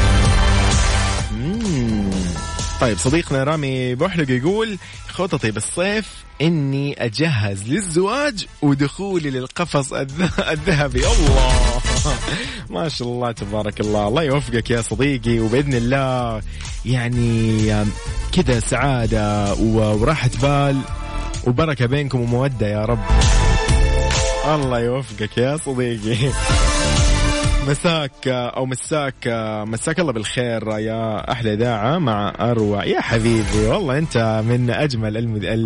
طيب 2.81 2.97
صديقنا 2.97 3.43
رامي 3.43 3.95
بوحلق 3.95 4.29
يقول 4.31 4.77
خططي 5.07 5.51
بالصيف 5.51 6.05
إني 6.41 7.05
أجهز 7.05 7.69
للزواج 7.69 8.45
ودخولي 8.61 9.29
للقفص 9.29 9.93
الذ- 9.93 10.39
الذهبي. 10.49 10.99
الله. 10.99 11.81
ما 12.69 12.89
شاء 12.89 13.07
الله 13.07 13.31
تبارك 13.31 13.79
الله. 13.79 14.07
الله 14.07 14.23
يوفقك 14.23 14.69
يا 14.69 14.81
صديقي 14.81 15.39
وبإذن 15.39 15.73
الله 15.73 16.41
يعني 16.85 17.85
كذا 18.31 18.59
سعادة 18.59 19.53
وراحة 19.53 20.29
بال 20.41 20.77
وبركة 21.47 21.85
بينكم 21.85 22.21
ومودة 22.21 22.67
يا 22.67 22.85
رب. 22.85 22.99
الله 24.45 24.79
يوفقك 24.79 25.37
يا 25.37 25.57
صديقي. 25.57 26.31
مساك 27.67 28.27
أو 28.27 28.65
مساك 28.65 29.27
مساك 29.67 29.99
الله 29.99 30.13
بالخير 30.13 30.69
يا 30.79 31.31
أحلى 31.31 31.53
إذاعة 31.53 31.97
مع 31.97 32.33
أروع. 32.39 32.85
يا 32.85 33.01
حبيبي 33.01 33.67
والله 33.67 33.97
أنت 33.97 34.43
من 34.47 34.69
أجمل 34.69 35.17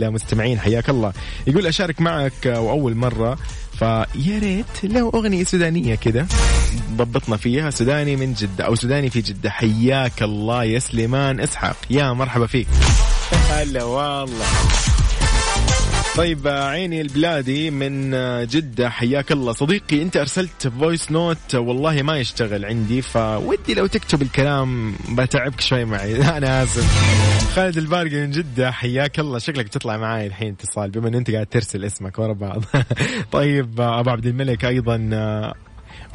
المستمعين 0.03 0.59
حياك 0.59 0.89
الله. 0.89 1.13
يقول 1.47 1.67
أشارك 1.67 2.01
معك 2.01 2.45
وأول 2.45 2.95
مرة 2.95 3.37
فيا 3.79 4.39
ريت 4.39 4.65
لو 4.83 5.09
أغنية 5.09 5.43
سودانية 5.43 5.95
كذا 5.95 6.27
ضبطنا 6.91 7.37
فيها. 7.37 7.69
سوداني 7.69 8.15
من 8.15 8.33
جدة 8.33 8.65
أو 8.65 8.75
سوداني 8.75 9.09
في 9.09 9.21
جدة. 9.21 9.49
حياك 9.49 10.23
الله 10.23 10.63
يا 10.63 10.79
سليمان 10.79 11.39
إسحاق. 11.39 11.75
يا 11.89 12.13
مرحبا 12.13 12.47
فيك. 12.47 12.67
هلا 13.49 13.83
والله. 13.83 14.45
طيب 16.17 16.47
عيني 16.47 17.01
البلادي 17.01 17.71
من 17.71 18.11
جدة 18.47 18.89
حياك 18.89 19.31
الله. 19.31 19.53
صديقي 19.53 20.01
أنت 20.01 20.17
أرسلت 20.17 20.67
voice 20.67 21.11
note 21.11 21.55
والله 21.55 22.01
ما 22.01 22.17
يشتغل 22.17 22.65
عندي 22.65 23.01
فودي 23.01 23.73
لو 23.73 23.87
تكتب 23.87 24.21
الكلام 24.21 24.95
بتعبك 25.09 25.61
شوي 25.61 25.85
معي. 25.85 26.15
أنا 26.37 26.63
آسف. 26.63 27.55
خالد 27.55 27.77
البارقي 27.77 28.15
من 28.15 28.31
جدة 28.31 28.71
حياك 28.71 29.19
الله. 29.19 29.39
شكلك 29.39 29.65
بتطلع 29.65 29.97
معي 29.97 30.27
الحين 30.27 30.53
اتصال 30.53 30.89
بما 30.91 31.07
إن 31.07 31.15
أنت 31.15 31.31
قاعد 31.31 31.45
ترسل 31.45 31.85
اسمك 31.85 32.19
ورا 32.19 32.33
بعض. 32.33 32.63
طيب 33.31 33.81
أبو 33.81 34.09
عبد 34.09 34.25
الملك 34.25 34.65
أيضا 34.65 35.09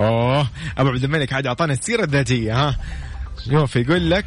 أوه 0.01 0.49
أبو 0.79 0.89
عبد 0.89 1.05
الملك 1.05 1.33
عاد 1.33 1.47
أعطانا 1.47 1.73
السيرة 1.73 2.05
الذاتية 2.05 2.69
ها. 2.69 2.77
شوف 3.51 3.77
يقول 3.77 4.11
لك 4.11 4.25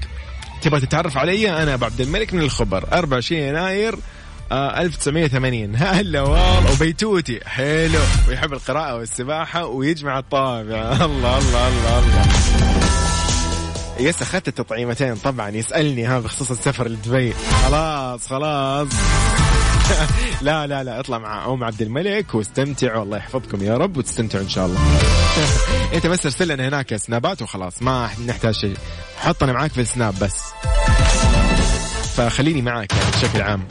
تبغى 0.61 0.79
تتعرف 0.79 1.17
علي؟ 1.17 1.63
أنا 1.63 1.73
أبو 1.73 1.85
عبد 1.85 2.01
الملك 2.01 2.33
من 2.33 2.41
الخبر. 2.41 2.87
24 2.93 3.41
يناير 3.41 3.95
آه 4.51 4.81
1980 4.81 5.75
هلا 5.83 6.21
والله 6.21 6.73
وبيتوتي. 6.73 7.39
حلو. 7.45 7.99
ويحب 8.27 8.53
القراءة 8.53 8.95
والسباحة 8.95 9.65
ويجمع 9.65 10.19
الطابع. 10.19 10.91
الله 11.05 11.37
الله 11.37 11.67
الله 11.67 11.99
الله. 11.99 12.25
يس 13.99 14.21
أخذت 14.21 14.47
التطعيمتين 14.47 15.15
طبعا. 15.15 15.49
يسألني 15.49 16.05
ها 16.05 16.19
بخصوص 16.19 16.51
السفر 16.51 16.87
لدبي. 16.87 17.33
خلاص 17.65 18.27
خلاص. 18.27 18.87
لا 20.41 20.67
لا 20.67 20.83
لا 20.83 20.99
اطلع 20.99 21.17
مع 21.17 21.45
أم 21.45 21.63
عبد 21.63 21.81
الملك 21.81 22.35
واستمتعوا. 22.35 23.03
الله 23.03 23.17
يحفظكم 23.17 23.63
يا 23.63 23.77
رب 23.77 23.97
وتستمتعوا 23.97 24.43
إن 24.43 24.49
شاء 24.49 24.65
الله. 24.65 24.79
أنت 25.93 26.07
بس 26.07 26.25
ارسل 26.25 26.47
لنا 26.47 26.67
هناك 26.67 26.95
سنابات 26.95 27.41
وخلاص. 27.41 27.81
ما 27.81 28.09
نحتاج 28.27 28.53
شيء. 28.53 28.77
حطنا 29.17 29.53
معاك 29.53 29.71
في 29.71 29.81
السناب 29.81 30.19
بس. 30.19 30.43
فخليني 32.15 32.61
معاك 32.61 32.93
يعني 32.93 33.11
بشكل 33.11 33.41
عام. 33.41 33.67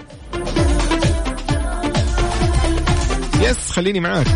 يس 3.42 3.70
خليني 3.70 4.00
معاك. 4.00 4.26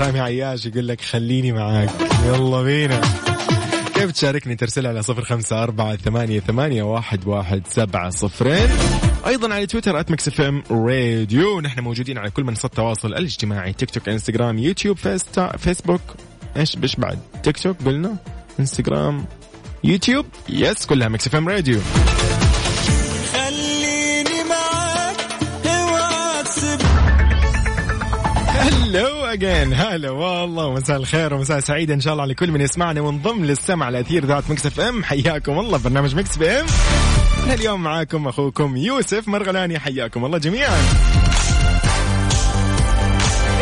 رامي 0.00 0.20
عياش 0.20 0.66
يقول 0.66 0.88
لك 0.88 1.00
خليني 1.00 1.52
معاك. 1.52 1.90
يلا 2.26 2.62
بينا. 2.62 3.00
كيف 3.94 4.12
تشاركني؟ 4.12 4.56
ترسل 4.56 4.86
على 4.86 5.02
صفر 5.02 5.24
خمسة 5.24 5.62
أربعة 5.62 5.96
ثمانية, 5.96 6.40
ثمانية 6.40 6.82
واحد, 6.82 7.26
واحد 7.26 7.62
سبعة 7.70 8.10
صفرين. 8.10 8.68
أيضا 9.26 9.54
على 9.54 9.66
تويتر 9.66 10.00
at 10.00 10.28
FM 10.28 10.62
Radio 10.70 11.60
نحن 11.60 11.80
موجودين 11.80 12.18
على 12.18 12.30
كل 12.30 12.44
منصات 12.44 12.70
التواصل 12.70 13.08
الاجتماعي. 13.08 13.72
تيك 13.72 13.90
توك 13.90 14.08
انستغرام 14.08 14.58
يوتيوب 14.58 14.96
فيستا 14.96 15.56
فيسبوك 15.56 16.00
إيش 16.56 16.76
بش 16.76 16.96
بعد؟ 16.96 17.18
تيك 17.42 17.58
توك 17.58 17.76
قلنا؟ 17.86 18.16
انستغرام 18.60 19.24
يوتيوب 19.84 20.26
yes 20.48 20.86
كلها 20.86 21.08
Mix 21.08 21.34
FM 21.34 21.48
Radio 21.48 21.80
again 29.36 29.74
هلا 29.74 30.10
والله 30.10 30.66
ومساء 30.66 30.96
الخير 30.96 31.34
ومساء 31.34 31.60
سعيد 31.60 31.90
إن 31.90 32.00
شاء 32.00 32.12
الله 32.12 32.24
لكل 32.24 32.50
من 32.50 32.60
يسمعنا 32.60 33.00
وانضم 33.00 33.44
للسمع 33.44 33.86
على 33.86 34.00
اثير 34.00 34.26
إذاعة 34.26 34.50
Mix 34.50 34.66
FM. 34.66 35.04
حياكم 35.04 35.58
الله 35.58 35.78
برنامج 35.78 36.14
Mix 36.14 36.30
PM. 36.30 36.66
اليوم 37.50 37.82
معاكم 37.82 38.28
أخوكم 38.28 38.76
يوسف 38.76 39.28
مرغلاني 39.28 39.78
حياكم 39.78 40.24
الله 40.24 40.38
جميعا. 40.38 40.78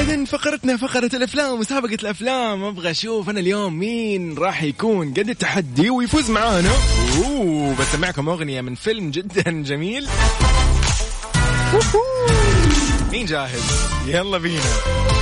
إذا 0.00 0.24
فقرتنا 0.24 0.76
فقرة 0.76 1.10
الأفلام 1.14 1.60
مسابقة 1.60 1.98
الأفلام. 2.02 2.64
أبغى 2.64 2.90
أشوف 2.90 3.30
أنا 3.30 3.40
اليوم 3.40 3.78
مين 3.78 4.38
راح 4.38 4.62
يكون 4.62 5.10
قد 5.10 5.28
التحدي 5.28 5.90
ويفوز 5.90 6.30
معانا. 6.30 6.70
أوه 7.24 7.74
بسمعكم 7.80 8.28
أغنية 8.28 8.60
من 8.60 8.74
فيلم 8.74 9.10
جدا 9.10 9.62
جميل. 9.62 10.06
مين 13.12 13.26
جاهز؟ 13.26 13.62
يلا 14.06 14.38
بينا. 14.38 15.13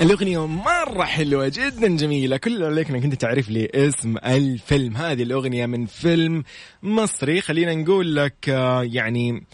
الأغنية 0.00 0.46
مرة 0.46 1.04
حلوة 1.04 1.48
جدا 1.48 1.96
جميلة. 1.96 2.36
كل 2.36 2.64
عليك 2.64 2.90
إنك 2.90 3.04
أنت 3.04 3.14
تعرف 3.14 3.48
لي 3.48 3.68
اسم 3.74 4.16
الفيلم. 4.16 4.96
هذه 4.96 5.22
الأغنية 5.22 5.66
من 5.66 5.86
فيلم 5.86 6.42
مصري. 6.82 7.40
خلينا 7.40 7.74
نقول 7.74 8.16
لك 8.16 8.48
آه، 8.48 8.82
يعني 8.82 9.44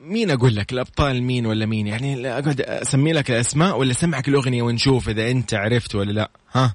مين 0.00 0.30
أقول 0.30 0.56
لك؟ 0.56 0.72
الأبطال 0.72 1.22
مين 1.22 1.46
ولا 1.46 1.66
مين؟ 1.66 1.86
يعني 1.86 2.28
أقعد 2.28 2.60
أسمي 2.60 3.12
لك 3.12 3.30
الأسماء 3.30 3.78
ولا 3.78 3.90
أسمعك 3.90 4.28
الأغنية 4.28 4.62
ونشوف 4.62 5.08
إذا 5.08 5.30
أنت 5.30 5.54
عرفت 5.54 5.94
ولا 5.94 6.12
لا. 6.12 6.30
ها؟ 6.52 6.74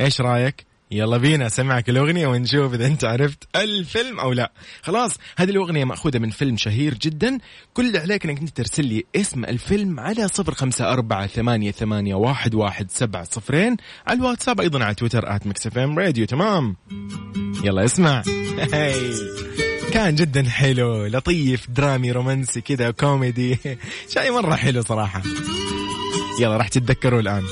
إيش 0.00 0.20
رأيك؟ 0.20 0.66
يلا 0.94 1.16
بينا 1.16 1.46
اسمعك 1.46 1.90
الأغنية 1.90 2.26
ونشوف 2.26 2.74
إذا 2.74 2.86
أنت 2.86 3.04
عرفت 3.04 3.38
الفيلم 3.56 4.20
أو 4.20 4.32
لا. 4.32 4.52
خلاص 4.82 5.16
هذه 5.36 5.50
الأغنية 5.50 5.84
مأخوذة 5.84 6.18
من 6.18 6.30
فيلم 6.30 6.56
شهير 6.56 6.94
جدا. 6.94 7.38
كل 7.74 7.86
اللي 7.86 7.98
عليك 7.98 8.24
إنك 8.26 8.40
أنت 8.40 8.56
ترسل 8.56 8.84
لي 8.84 9.04
اسم 9.16 9.44
الفيلم 9.44 10.00
على 10.00 10.28
صفر 10.28 10.54
خمسة 10.54 10.92
أربعة 10.92 11.26
ثمانية, 11.26 11.70
ثمانية 11.70 12.14
واحد, 12.14 12.54
واحد 12.54 12.90
سبعة 12.90 13.24
صفرين. 13.24 13.76
على 14.06 14.18
الواتساب 14.18 14.60
أيضا 14.60 14.84
على 14.84 14.94
تويتر 14.94 15.36
FM 15.36 15.98
Radio. 15.98 16.26
تمام. 16.26 16.76
يلا 17.64 17.84
اسمع. 17.84 18.22
كان 19.92 20.14
جدا 20.14 20.48
حلو 20.48 21.06
لطيف 21.06 21.70
درامي 21.70 22.12
رومانسي 22.12 22.60
كذا 22.60 22.90
كوميدي. 22.90 23.58
شيء 24.14 24.32
مرة 24.32 24.54
حلو 24.54 24.82
صراحة. 24.82 25.22
يلا 26.40 26.56
راح 26.56 26.68
تتذكروا 26.68 27.20
الآن. 27.20 27.42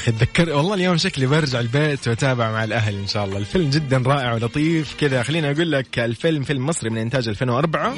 أخي 0.00 0.12
تذكر 0.12 0.50
والله 0.50 0.74
اليوم 0.74 0.96
شكلي 0.96 1.26
برجع 1.26 1.60
البيت 1.60 2.08
وأتابع 2.08 2.52
مع 2.52 2.64
الأهل 2.64 2.94
إن 2.94 3.06
شاء 3.06 3.24
الله. 3.24 3.38
الفيلم 3.38 3.70
جدا 3.70 4.02
رائع 4.06 4.32
ولطيف 4.32 4.94
كذا. 5.00 5.22
خليني 5.22 5.50
أقول 5.50 5.72
لك 5.72 5.98
الفيلم 5.98 6.42
فيلم 6.42 6.66
مصري 6.66 6.90
من 6.90 6.98
إنتاج 6.98 7.28
2004 7.28 7.94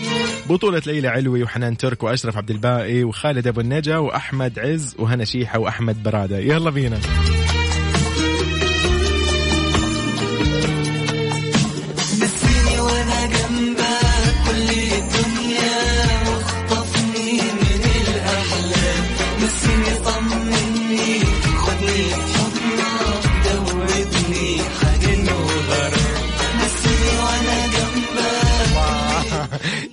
بطولة 0.48 0.82
ليلى 0.86 1.08
علوي 1.08 1.42
وحنان 1.42 1.76
ترك 1.76 2.02
وأشرف 2.02 2.36
عبد 2.36 2.50
الباقي 2.50 3.04
وخالد 3.04 3.46
أبو 3.46 3.60
النجا 3.60 3.96
وأحمد 3.96 4.58
عز 4.58 4.94
وهنا 4.98 5.24
شيحة 5.24 5.58
وأحمد 5.58 6.02
برادة. 6.02 6.38
يلا 6.38 6.70
بينا. 6.70 6.98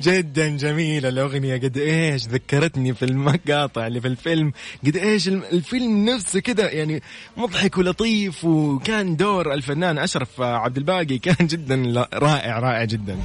جدا 0.09 0.47
جميلة. 0.57 1.09
الأغنية 1.09 1.55
قد 1.57 1.77
إيش 1.77 2.27
ذكرتني 2.27 2.93
في 2.93 3.05
المقاطع 3.05 3.87
اللي 3.87 4.01
في 4.01 4.07
الفيلم. 4.07 4.51
قد 4.85 4.97
إيش 4.97 5.27
الفيلم 5.27 6.09
نفسه 6.09 6.39
كذا 6.39 6.71
يعني 6.71 7.01
مضحك 7.37 7.77
ولطيف 7.77 8.45
وكان 8.45 9.15
دور 9.15 9.53
الفنان 9.53 9.97
أشرف 9.97 10.41
عبد 10.41 10.77
الباقي 10.77 11.17
كان 11.17 11.47
جدا 11.47 12.05
رائع 12.13 12.59
رائع 12.59 12.83
جدا. 12.83 13.17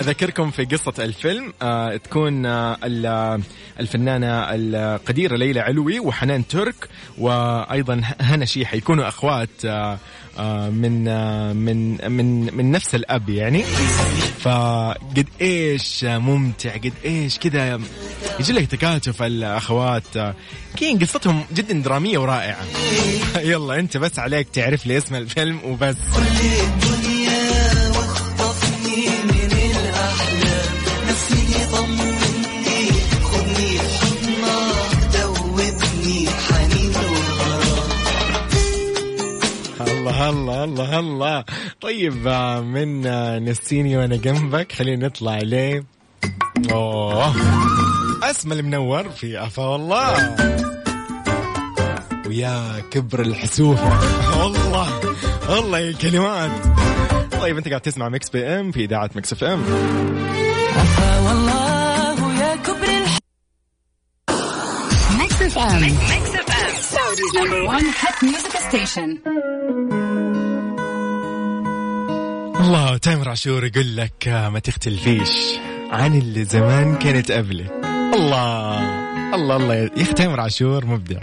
أذكركم 0.00 0.50
في 0.50 0.64
قصة 0.64 1.04
الفيلم 1.04 1.52
آه 1.62 1.96
تكون 1.96 2.46
آه 2.46 2.76
ال- 2.84 3.42
الفنانة 3.80 4.26
القديرة 4.54 5.36
ليلى 5.36 5.60
علوي 5.60 6.00
وحنان 6.00 6.46
ترك 6.46 6.88
وأيضا 7.18 8.00
هنا 8.20 8.44
شيحة 8.44 8.76
يكونوا 8.76 9.08
أخوات 9.08 9.48
آه 9.64 9.68
آه 9.68 9.98
من 10.70 11.08
آه 11.08 11.52
من 11.52 12.10
من 12.12 12.56
من 12.56 12.70
نفس 12.70 12.94
الأب 12.94 13.28
يعني. 13.28 13.64
فقد 14.40 15.28
إيش 15.40 16.04
ممتع 16.04 16.76
قد 16.76 16.92
إيش 17.04 17.38
كذا 17.38 17.80
يجي 18.40 18.52
لك 18.52 18.66
تكاتف 18.66 19.22
الأخوات. 19.22 20.16
آه، 20.16 20.34
كين 20.76 20.98
قصتهم 20.98 21.44
جدا 21.54 21.82
درامية 21.82 22.18
ورائعة. 22.18 22.64
يلا 23.50 23.78
أنت 23.78 23.96
بس 23.96 24.18
عليك 24.18 24.48
تعرف 24.48 24.86
لي 24.86 24.98
اسم 24.98 25.14
الفيلم 25.14 25.60
وبس. 25.64 25.96
الله 40.18 40.64
الله 40.64 40.64
الله. 40.64 40.98
الله 40.98 41.44
طيب 41.80 42.26
آه، 42.26 42.60
من 42.60 43.06
آه، 43.06 43.38
نسيني 43.38 43.96
وأنا 43.96 44.16
جنبك. 44.16 44.72
خلينا 44.72 45.06
نطلع 45.06 45.38
ليه 45.38 45.84
أوه. 46.70 47.34
اسم 48.30 48.52
المنور 48.52 49.08
في 49.08 49.42
افا 49.46 49.62
والله 49.62 50.36
ويا 52.26 52.82
كبر 52.90 53.20
الحسوفة 53.20 53.98
والله 54.42 55.00
والله 55.48 55.78
يا 55.78 55.90
الكلمات 55.90 56.50
طيب 57.40 57.56
أنت 57.56 57.68
قاعد 57.68 57.80
تسمع 57.80 58.08
Mix 58.08 58.30
PM 58.30 58.72
في 58.72 58.84
إذاعة 58.84 59.10
Mix 59.14 59.32
FM. 59.32 59.62
والله 61.26 62.40
يا 62.40 62.56
كبر 62.56 62.88
الح... 62.88 63.18
Mix 65.18 65.32
FM. 65.54 65.80
Mix 66.12 66.24
FM. 66.48 66.70
Saudi's 66.94 67.32
number 67.34 67.60
one 67.74 67.86
hit 68.00 68.16
music 68.22 68.54
station. 68.68 69.08
الله 72.68 72.96
تامر 72.96 73.28
عاشور 73.28 73.64
يقول 73.64 73.96
لك 73.96 74.28
آه، 74.28 74.48
ما 74.48 74.58
تختلفيش 74.58 75.30
عن 75.90 76.18
اللي 76.18 76.44
زمان 76.44 76.96
كانت 76.96 77.30
قبلك. 77.32 77.70
الله 78.14 78.78
الله 79.34 79.56
الله. 79.56 79.74
يا 79.74 79.90
أخي 80.02 80.12
تامر 80.12 80.40
عاشور 80.40 80.86
مبدع. 80.86 81.20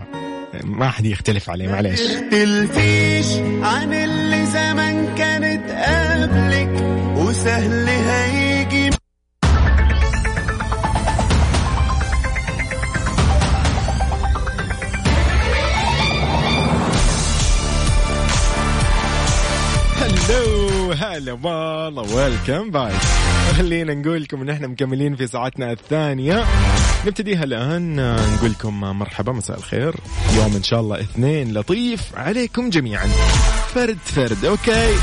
ما 0.64 0.90
حد 0.90 1.06
يختلف 1.06 1.50
عليه 1.50 1.68
معليش. 1.68 2.00
تلفيش 2.32 3.26
عن 3.62 3.94
اللي 3.94 4.46
زمان 4.46 5.16
كانت 5.18 5.70
قبلك 5.72 6.82
وسهل 7.18 7.85
hello 20.96 21.16
هلا 21.16 21.32
والله 21.34 22.16
welcome 22.16 22.72
back 22.72 22.94
خلينا 23.58 23.94
نقول 23.94 24.22
لكم 24.22 24.42
إن 24.42 24.50
إحنا 24.50 24.68
مكملين 24.68 25.16
في 25.16 25.28
ساعتنا 25.28 25.72
الثانية. 25.72 26.46
نبتديها 27.06 27.44
الان 27.44 27.96
نقول 28.36 28.52
لكم 28.52 28.80
مرحبا 28.80 29.32
مساء 29.32 29.58
الخير. 29.58 29.96
يوم 30.38 30.56
إن 30.56 30.64
شاء 30.64 30.80
الله 30.80 31.00
اثنين 31.00 31.54
لطيف 31.54 32.02
عليكم 32.16 32.70
جميعا. 32.70 33.08
فرد 33.74 33.98
فرد 34.06 34.46
أوكي. 34.46 34.96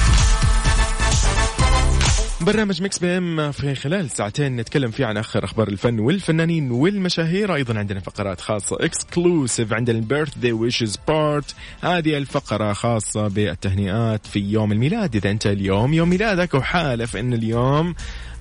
برنامج 2.43 2.83
Mix 2.83 2.99
PM 2.99 3.53
في 3.53 3.75
خلال 3.75 4.11
ساعتين 4.11 4.57
نتكلم 4.57 4.91
فيه 4.91 5.07
عن 5.07 5.17
آخر 5.17 5.45
أخبار 5.45 5.69
الفن 5.69 6.01
والفنانين 6.01 6.71
والمشاهير. 6.71 7.55
أيضا 7.55 7.79
عندنا 7.79 8.01
فقرات 8.01 8.41
خاصة 8.41 8.77
exclusive 8.81 9.73
عندنا 9.73 9.99
ال 9.99 10.39
birthday 10.39 10.53
wishes 10.53 10.99
part 11.09 11.55
هذه 11.81 12.19
الفقرة 12.19 12.73
خاصة 12.73 13.29
بالتهنئات 13.29 14.27
في 14.27 14.41
يوم 14.41 14.73
الميلاد. 14.73 15.17
إذا 15.17 15.31
أنت 15.31 15.47
اليوم 15.47 15.95
يوم 15.95 16.09
ميلادك 16.09 16.55
وحالف 16.55 17.17
إن 17.17 17.33
اليوم 17.33 17.95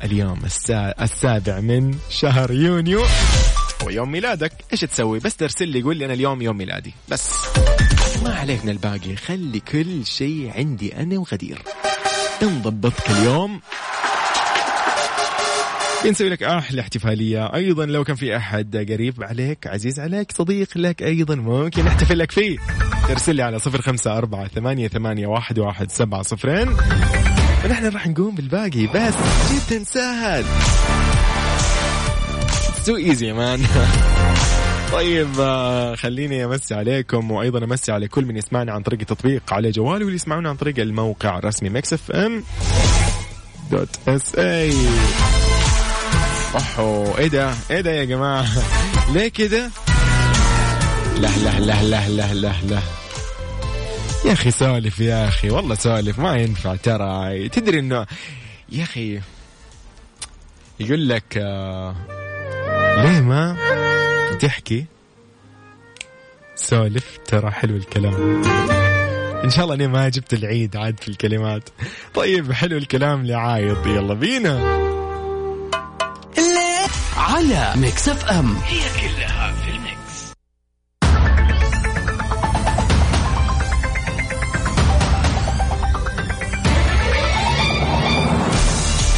اليوم 0.03 0.39
السا... 0.45 0.93
السابع 1.01 1.59
من 1.59 1.95
شهر 2.09 2.51
يونيو. 2.51 3.03
ويوم 3.85 4.11
ميلادك 4.11 4.53
إيش 4.71 4.81
تسوي؟ 4.81 5.19
بس 5.19 5.35
ترسل 5.35 5.67
لي 5.67 5.81
قول 5.81 5.97
لي 5.97 6.05
أنا 6.05 6.13
اليوم 6.13 6.41
يوم 6.41 6.57
ميلادي. 6.57 6.93
بس. 7.09 7.29
ما 8.23 8.35
عليك 8.35 8.65
من 8.65 8.69
الباقي. 8.69 9.15
خلي 9.15 9.59
كل 9.59 10.05
شيء 10.05 10.51
عندي 10.55 10.95
أنا 10.97 11.19
وغدير. 11.19 11.61
نضبطك 12.43 13.09
اليوم. 13.09 13.61
بنسوي 16.05 16.29
لك 16.29 16.43
أحلى 16.43 16.81
احتفالية. 16.81 17.55
أيضا 17.55 17.85
لو 17.85 18.03
كان 18.03 18.15
في 18.15 18.37
أحد 18.37 18.91
قريب 18.91 19.23
عليك 19.23 19.67
عزيز 19.67 19.99
عليك 19.99 20.31
صديق 20.31 20.67
لك 20.75 21.03
أيضا 21.03 21.35
ممكن 21.35 21.85
نحتفل 21.85 22.19
لك 22.19 22.31
فيه. 22.31 22.57
ترسل 23.07 23.35
لي 23.35 23.41
على 23.43 23.59
صفر 23.59 23.81
خمسة 23.81 24.17
أربعة 24.17 24.47
ثمانية, 24.47 24.87
ثمانية 24.87 25.27
واحد, 25.27 25.59
واحد 25.59 25.91
سبعة 25.91 26.21
صفرين. 26.21 26.69
ونحن 27.65 27.89
راح 27.89 28.07
نقوم 28.07 28.35
بالباقي 28.35 28.87
بس 28.87 29.13
جدا 29.51 29.83
سهل. 29.83 30.45
so 32.83 32.95
easy 32.95 33.33
man 33.33 33.59
طيب 34.93 35.27
آه، 35.39 35.95
خليني 35.95 36.45
أمسي 36.45 36.75
عليكم 36.75 37.31
وأيضا 37.31 37.63
أمسي 37.63 37.91
على 37.91 38.07
كل 38.07 38.25
من 38.25 38.37
يسمعنا 38.37 38.71
عن 38.71 38.81
طريق 38.81 38.99
التطبيق 38.99 39.53
على 39.53 39.71
جواله 39.71 40.05
واللي 40.05 40.15
يسمعونا 40.15 40.49
عن 40.49 40.55
طريق 40.55 40.79
الموقع 40.79 41.37
الرسمي 41.37 41.69
Mix 41.69 41.93
FM 41.93 42.43
dot 43.71 43.89
SA. 44.07 44.71
اوحو 46.53 47.17
إيه 47.17 47.27
ده؟ 47.27 47.53
إيه 47.71 47.81
ده 47.81 47.91
يا 47.91 48.03
جماعة؟ 48.03 48.45
ليه 49.13 49.27
كده؟ 49.27 49.69
لا 51.19 51.27
لا 51.27 51.59
لا 51.59 51.83
لا 51.83 52.09
لا 52.09 52.33
لا 52.33 52.53
لا 52.69 52.79
يا 54.25 54.33
أخي 54.33 54.51
سالف 54.51 54.99
يا 54.99 55.27
أخي 55.27 55.49
والله 55.49 55.75
سالف 55.75 56.19
ما 56.19 56.37
ينفع 56.37 56.75
ترى. 56.75 57.49
تدري 57.49 57.79
إنه 57.79 58.05
يا 58.69 58.83
أخي 58.83 59.21
يقول 60.79 61.09
لك 61.09 61.37
آه 61.37 61.95
ليه 62.97 63.21
ما 63.21 63.57
تحكي؟ 64.39 64.85
سولف 66.55 67.17
ترى 67.27 67.51
حلو 67.51 67.75
الكلام. 67.75 68.43
إن 69.43 69.49
شاء 69.49 69.63
الله 69.63 69.75
إني 69.75 69.87
ما 69.87 70.09
جبت 70.09 70.33
العيد 70.33 70.75
عاد 70.75 70.99
في 70.99 71.07
الكلمات. 71.07 71.69
طيب 72.13 72.51
حلو 72.51 72.77
الكلام 72.77 73.25
لعايض. 73.25 73.87
يلا 73.87 74.13
بينا. 74.13 74.90
على 77.41 77.81
Mix 77.81 78.09
FM 78.09 78.55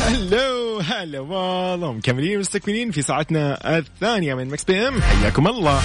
hello 0.08 0.80
هلا 0.80 1.20
والله 1.20 1.94
مكملين 1.94 2.40
مستكملين 2.40 2.92
في 2.92 3.02
ساعتنا 3.02 3.78
الثانية 3.78 4.34
من 4.36 4.48
Mix 4.48 4.64
PM 4.64 5.02
حياكم 5.02 5.48
الله. 5.48 5.82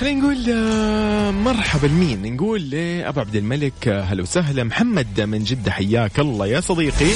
خلينا 0.00 0.20
نقول 0.20 0.36
آه، 0.50 1.30
مرحبا 1.30 1.86
لمين؟ 1.86 2.34
نقول 2.34 2.70
لأبو 2.70 3.20
عبد 3.20 3.36
الملك 3.36 3.88
آه، 3.88 4.00
هلا 4.00 4.22
وسهلا. 4.22 4.64
محمد 4.64 5.20
من 5.20 5.44
جدة 5.44 5.70
حياك 5.72 6.18
الله 6.18 6.46
يا 6.46 6.60
صديقي. 6.60 7.10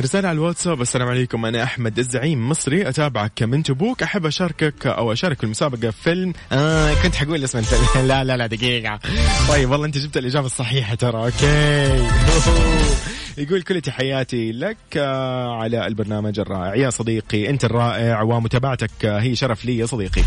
رسالة 0.00 0.28
على 0.28 0.36
الواتساب 0.36 0.82
السلام 0.82 1.08
عليكم. 1.08 1.44
أنا 1.46 1.62
أحمد 1.62 1.98
الزعيم 1.98 2.48
مصري. 2.48 2.88
أتابعك 2.88 3.42
من 3.42 3.62
تبوك. 3.62 4.02
أحب 4.02 4.26
أشاركك 4.26 4.86
أو 4.86 5.12
أشارك 5.12 5.38
في 5.38 5.44
المسابقة 5.44 5.90
في 5.90 6.02
فيلم. 6.02 6.32
آه 6.52 6.94
كنت 7.02 7.14
حقول 7.14 7.44
اسم 7.44 7.58
الفيلم. 7.58 8.06
لا 8.08 8.24
لا 8.24 8.36
لا 8.36 8.46
دقيقة. 8.46 9.00
طيب 9.48 9.70
والله 9.70 9.86
أنت 9.86 9.98
جبت 9.98 10.16
الإجابة 10.16 10.46
الصحيحة 10.46 10.94
ترى. 10.94 11.24
أوكي. 11.24 12.08
يقول 13.42 13.62
كل 13.62 13.80
تحياتي 13.80 14.52
لك 14.52 14.76
آه، 14.96 15.56
على 15.56 15.86
البرنامج 15.86 16.40
الرائع. 16.40 16.74
يا 16.74 16.90
صديقي 16.90 17.50
أنت 17.50 17.64
الرائع 17.64 18.22
ومتابعتك 18.22 19.04
آه، 19.04 19.20
هي 19.20 19.34
شرف 19.34 19.64
لي 19.64 19.78
يا 19.78 19.86
صديقي. 19.86 20.22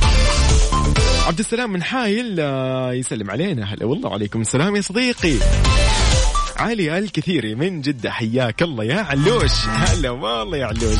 عبد 1.27 1.39
السلام 1.39 1.73
من 1.73 1.83
حايل 1.83 2.35
آه، 2.39 2.93
يسلم 2.93 3.31
علينا. 3.31 3.73
هلا 3.73 3.85
والله 3.85 4.13
عليكم 4.13 4.41
السلام 4.41 4.75
يا 4.75 4.81
صديقي. 4.81 5.33
علي 6.61 6.97
الكثيري 6.97 7.55
من 7.55 7.81
جدة. 7.81 8.11
حياك 8.11 8.61
الله 8.61 8.83
يا 8.83 9.01
علوش. 9.01 9.65
هلا 9.67 10.09
والله 10.09 10.57
يا 10.57 10.65
علوش. 10.65 10.99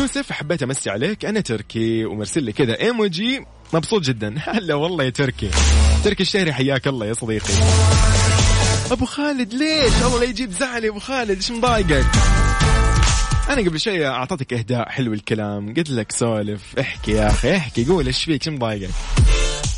يوسف 0.00 0.32
حبيت 0.32 0.62
أمسي 0.62 0.90
عليك. 0.90 1.24
أنا 1.24 1.40
تركي 1.40 2.04
ومرسل 2.04 2.42
لي 2.42 2.52
كذا 2.52 2.80
إيموجي. 2.80 3.44
مبسوط 3.74 4.02
جدا. 4.02 4.34
هلا 4.54 4.74
والله 4.74 5.04
يا 5.04 5.10
تركي. 5.10 5.50
تركي 6.04 6.22
الشهري 6.22 6.52
حياك 6.52 6.88
الله 6.88 7.06
يا 7.06 7.12
صديقي. 7.12 7.54
أبو 8.90 9.04
خالد 9.04 9.54
ليش؟ 9.54 9.92
الله 10.06 10.18
لا 10.18 10.24
يجيب 10.24 10.50
زعل 10.50 10.84
يا 10.84 10.90
أبو 10.90 10.98
خالد. 10.98 11.30
إيش 11.30 11.50
مضايقك؟ 11.50 12.06
أنا 13.48 13.60
قبل 13.60 13.80
شوي 13.80 14.06
أعطيتك 14.06 14.52
إهداء 14.52 14.88
حلو 14.88 15.12
الكلام. 15.12 15.74
قلت 15.74 15.90
لك 15.90 16.12
سولف. 16.12 16.78
احكي 16.80 17.12
يا 17.12 17.26
أخي 17.26 17.56
احكي. 17.56 17.84
قول 17.84 18.06
إيش 18.06 18.24
فيك؟ 18.24 18.48
إيش 18.48 18.54
مضايقك؟ 18.54 18.90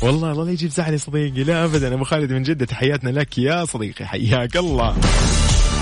والله 0.01 0.31
الله 0.31 0.45
لا 0.45 0.51
يجيب 0.51 0.69
زعل 0.69 0.93
يا 0.93 0.97
صديقي 0.97 1.43
لا 1.43 1.65
ابدا. 1.65 1.93
أبو 1.93 2.03
خالد 2.03 2.33
من 2.33 2.43
جدة 2.43 2.65
تحياتنا 2.65 3.09
لك 3.09 3.37
يا 3.37 3.65
صديقي. 3.65 4.05
حياك 4.05 4.57
الله. 4.57 4.95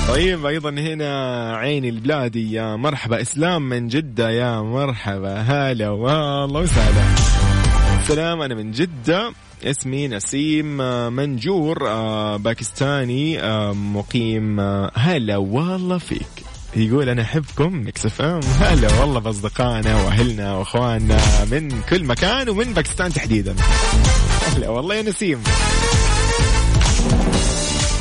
طيب 0.08 0.46
أيضا 0.46 0.70
هنا 0.70 1.56
عيني 1.56 1.90
البلادي 1.90 2.52
يا 2.52 2.76
مرحبا. 2.76 3.22
إسلام 3.22 3.70
من 3.70 3.88
جدة 3.88 4.30
يا 4.30 4.62
مرحبا. 4.62 5.42
هلا 5.42 5.90
والله 5.90 6.62
وسهلا. 6.62 7.16
سلام 8.08 8.42
أنا 8.42 8.56
من 8.56 8.72
جدة. 8.72 9.32
اسمي 9.64 10.08
نسيم 10.08 10.82
آه، 10.82 11.10
منجور 11.10 11.88
آه، 11.90 12.38
باكستاني 12.38 13.44
آه، 13.44 13.74
مقيم 13.74 14.60
هلا 14.96 15.38
والله 15.38 15.98
فيك. 15.98 16.49
يقول 16.76 17.10
أنا 17.10 17.22
أحبكم 17.22 17.74
Mix 17.74 18.06
FM. 18.06 18.40
هلا 18.60 19.00
والله 19.00 19.20
بأصدقائنا 19.20 20.04
وأهلنا 20.04 20.58
وأخواننا 20.58 21.46
من 21.52 21.82
كل 21.82 22.04
مكان 22.04 22.50
ومن 22.50 22.74
باكستان 22.74 23.14
تحديدا. 23.14 23.56
هلا 24.56 24.70
والله 24.70 24.96
يا 24.96 25.02
نسيم. 25.02 25.44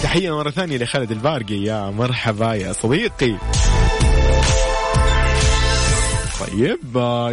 تحية 0.02 0.36
مرة 0.36 0.50
ثانية 0.50 0.78
لخالد 0.78 1.10
البارقي. 1.10 1.62
يا 1.62 1.90
مرحبا 1.90 2.54
يا 2.54 2.72
صديقي. 2.72 3.36
طيب 6.40 6.78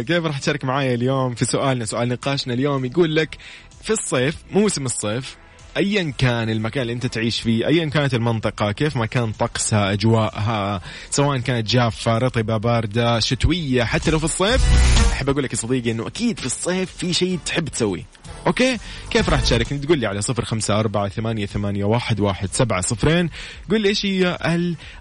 كيف 0.06 0.24
راح 0.24 0.38
تشارك 0.38 0.64
معايا 0.64 0.94
اليوم 0.94 1.34
في 1.34 1.44
سؤالنا؟ 1.44 1.84
سؤال 1.84 2.08
نقاشنا 2.08 2.54
اليوم 2.54 2.84
يقول 2.84 3.16
لك 3.16 3.36
في 3.82 3.92
الصيف 3.92 4.36
موسم 4.50 4.84
الصيف 4.84 5.36
ايا 5.76 6.12
كان 6.18 6.50
المكان 6.50 6.82
اللي 6.82 6.92
أنت 6.92 7.06
تعيش 7.06 7.40
فيه 7.40 7.66
ايا 7.66 7.86
كانت 7.86 8.14
المنطقة 8.14 8.72
كيف 8.72 8.96
ما 8.96 9.06
كان 9.06 9.32
طقسها 9.32 9.92
أجواءها 9.92 10.80
سواء 11.10 11.38
كانت 11.38 11.70
جافة 11.70 12.18
رطبة 12.18 12.56
باردة 12.56 13.20
شتوية 13.20 13.84
حتى 13.84 14.10
لو 14.10 14.18
في 14.18 14.24
الصيف. 14.24 14.64
أحب 15.12 15.28
أقول 15.28 15.44
لك 15.44 15.52
يا 15.52 15.56
صديقي 15.56 15.90
إنه 15.90 16.06
أكيد 16.06 16.40
في 16.40 16.46
الصيف 16.46 16.96
في 16.96 17.12
شيء 17.12 17.38
تحب 17.46 17.68
تسويه. 17.68 18.02
أوكي؟ 18.46 18.78
كيف 19.10 19.28
راح 19.28 19.40
تشاركني؟ 19.40 19.78
تقول 19.78 19.98
لي 19.98 20.06
على 20.06 20.22
صفر 20.22 20.44
خمسة 20.44 20.80
أربعة 20.80 21.08
ثمانية, 21.08 21.46
ثمانية 21.46 21.84
واحد, 21.84 22.20
واحد 22.20 22.48
سبعة 22.52 22.80
صفرين. 22.80 23.30
قول 23.70 23.80
لي 23.80 23.88
إيش 23.88 24.06
هي 24.06 24.38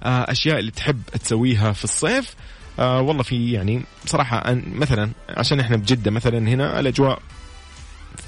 الأشياء 0.06 0.60
اللي 0.60 0.72
تحب 0.72 1.02
تسويها 1.24 1.72
في 1.72 1.84
الصيف؟ 1.84 2.36
آه 2.80 3.02
والله 3.02 3.24
في 3.24 3.52
يعني 3.52 3.82
بصراحة 4.06 4.44
مثلا 4.76 5.10
عشان 5.30 5.60
إحنا 5.60 5.78
بجدة 5.78 6.12
مثلا 6.12 6.38
هنا 6.38 6.80
الأجواء 6.80 7.20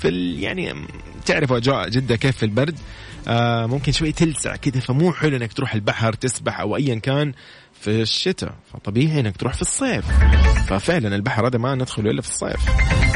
في 0.01 0.07
ال 0.07 0.43
يعني 0.43 0.73
تعرفوا 1.25 1.57
أجواء 1.57 1.89
جدة 1.89 2.15
كيف 2.15 2.38
في 2.38 2.43
البرد؟ 2.43 2.79
آه 3.27 3.65
ممكن 3.65 3.91
شوي 3.91 4.12
تلسع 4.12 4.55
كذا 4.55 4.79
فمو 4.79 5.13
حلو 5.13 5.38
إنك 5.38 5.53
تروح 5.53 5.73
البحر 5.73 6.13
تسبح 6.13 6.60
أو 6.60 6.75
ايا 6.75 6.95
كان 6.95 7.33
في 7.81 8.01
الشتاء 8.01 8.53
فطبيعي 8.73 9.19
إنك 9.19 9.38
تروح 9.38 9.53
في 9.53 9.62
الصيف. 9.62 10.05
ففعلا 10.67 11.15
البحر 11.15 11.47
هذا 11.47 11.57
ما 11.57 11.75
ندخله 11.75 12.12
إلا 12.12 12.21
في 12.21 12.29
الصيف. 12.29 12.65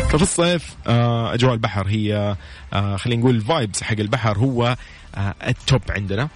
ففي 0.09 0.21
الصيف 0.23 0.75
آه 0.87 1.33
أجواء 1.33 1.53
البحر 1.53 1.87
هي 1.87 2.35
آه 2.73 2.95
خلينا 2.97 3.21
نقول 3.21 3.35
ال 3.35 3.43
vibes 3.43 3.83
حق 3.83 3.99
البحر 3.99 4.37
هو 4.37 4.75
آه 5.15 5.35
ال 5.47 5.56
top 5.56 5.81
عندنا. 5.89 6.29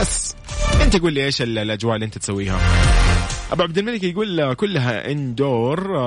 بس 0.00 0.34
أنت 0.82 0.96
قول 0.96 1.12
لي 1.12 1.24
إيش 1.24 1.42
ال- 1.42 1.58
الأجواء 1.58 1.94
اللي 1.94 2.06
أنت 2.06 2.18
تسويها؟ 2.18 2.58
أبو 3.52 3.62
عبد 3.62 3.78
الملك 3.78 4.02
يقول 4.02 4.54
كلها 4.54 5.10
indoor 5.10 5.98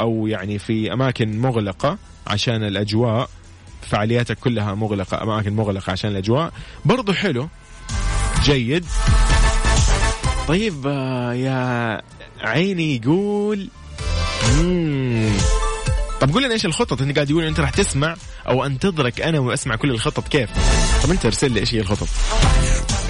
أو 0.00 0.26
يعني 0.26 0.58
في 0.58 0.92
أماكن 0.92 1.38
مغلقة 1.38 1.98
عشان 2.26 2.64
الأجواء. 2.64 3.28
فعالياتك 3.90 4.38
كلها 4.38 4.74
مغلقة 4.74 5.22
أماكن 5.22 5.52
مغلقة 5.56 5.90
عشان 5.92 6.10
الأجواء. 6.10 6.52
برضو 6.84 7.12
حلو. 7.12 7.48
جيد. 8.42 8.84
طيب 10.48 10.86
آه، 10.86 11.32
يا 11.32 12.02
عيني 12.40 12.96
يقول. 12.96 13.68
طب 16.20 16.32
قول 16.32 16.42
لنا 16.42 16.52
إيش 16.52 16.66
الخطط؟ 16.66 17.02
انت 17.02 17.14
قاعد 17.14 17.30
يقول 17.30 17.44
إنت 17.44 17.60
راح 17.60 17.70
تسمع 17.70 18.16
أو 18.48 18.66
أنتظرك 18.66 19.20
أنا 19.20 19.38
وأسمع 19.38 19.76
كل 19.76 19.90
الخطط 19.90 20.28
كيف؟ 20.28 20.50
طب 21.04 21.10
أنت 21.10 21.26
ارسل 21.26 21.52
لي 21.52 21.60
إيش 21.60 21.74
هي 21.74 21.80
الخطط. 21.80 22.08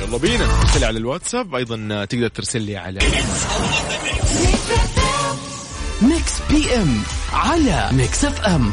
يلا 0.09 0.19
بينا. 0.19 0.61
ارسل 0.61 0.85
على 0.85 0.99
الواتساب 0.99 1.55
أيضا 1.55 2.05
تقدر 2.05 2.29
ترسل 2.29 2.63
لي 2.63 2.77
على 2.77 2.99
Mix 6.03 6.33
PM 6.51 7.03
على 7.33 7.89
Mix 7.93 8.25
FM 8.25 8.73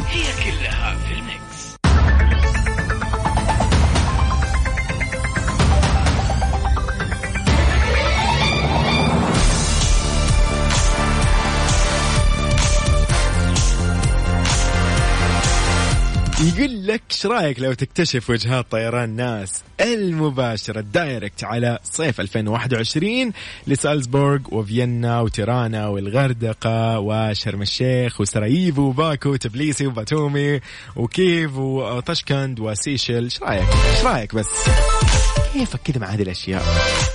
يقول 16.41 16.87
لك 16.87 17.01
إيش 17.11 17.25
رأيك 17.25 17.59
لو 17.59 17.73
تكتشف 17.73 18.29
وجهات 18.29 18.71
طيران 18.71 19.09
ناس 19.09 19.63
المباشرة 19.81 20.79
ال 20.79 20.88
direct 20.88 21.43
على 21.43 21.79
صيف 21.83 22.21
2021 22.21 23.31
لسالزبورغ 23.67 24.39
وفيينا 24.51 25.21
وتيرانا 25.21 25.87
والغردقة 25.87 26.99
وشرم 26.99 27.61
الشيخ 27.61 28.21
وسراييفو 28.21 28.81
وباكو 28.81 29.29
وتبليسي 29.29 29.87
وباتومي 29.87 30.59
وكيف 30.95 31.57
وطشكند 31.57 32.59
وسيشل 32.59 33.23
إيش 33.23 33.41
رأيك؟ 33.41 33.67
إيش 33.95 34.05
رأيك 34.05 34.35
بس؟ 34.35 34.47
كيفك 35.53 35.79
كذا 35.83 35.99
مع 35.99 36.07
هذه 36.07 36.21
الأشياء 36.21 36.63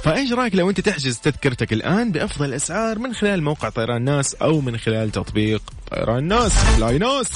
فإيش 0.04 0.32
رأيك 0.32 0.54
لو 0.54 0.70
أنت 0.70 0.80
تحجز 0.80 1.18
تذكرتك 1.18 1.72
الآن 1.72 2.12
بأفضل 2.12 2.44
الاسعار 2.44 2.98
من 2.98 3.14
خلال 3.14 3.42
موقع 3.42 3.68
طيران 3.68 4.02
ناس 4.02 4.34
أو 4.34 4.60
من 4.60 4.76
خلال 4.76 5.10
تطبيق 5.10 5.62
طيران 5.90 6.24
ناس 6.24 6.52
فلاي 6.52 6.98
ناس 6.98 7.28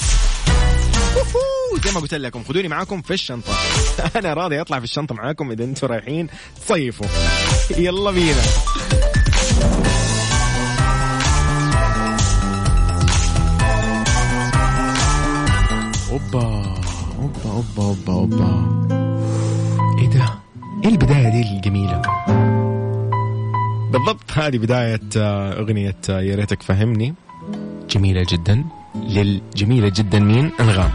زي 1.85 1.91
ما 1.91 1.99
قلت 1.99 2.13
لكم 2.13 2.43
خذوني 2.43 2.67
معاكم 2.67 3.01
في 3.01 3.13
الشنطة. 3.13 3.53
أنا 4.19 4.33
راضي 4.33 4.61
أطلع 4.61 4.79
في 4.79 4.83
الشنطة 4.83 5.15
معاكم 5.15 5.51
إذا 5.51 5.63
أنتم 5.63 5.87
رايحين 5.87 6.27
تصيفوا. 6.61 7.07
يلا 7.77 8.11
بينا. 8.11 8.41
أوبا 16.11 16.63
أوبا 17.19 17.51
أوبا 17.51 17.83
أوبا 17.83 18.13
أوبا. 18.13 18.87
إيه 19.99 20.07
ده؟ 20.09 20.25
إيه 20.83 20.89
البداية 20.89 21.29
دي 21.29 21.41
الجميلة؟ 21.41 22.01
بالضبط 23.91 24.31
هذه 24.33 24.57
بداية 24.57 24.99
آه، 25.17 25.59
أغنية 25.59 25.95
آه، 26.09 26.21
يا 26.21 26.35
ريتك 26.35 26.61
فهمني. 26.61 27.13
جميلة 27.89 28.25
جدا. 28.29 28.63
للجميلة 28.95 29.89
جدا 29.89 30.19
مين؟ 30.19 30.51
أنغام 30.59 30.91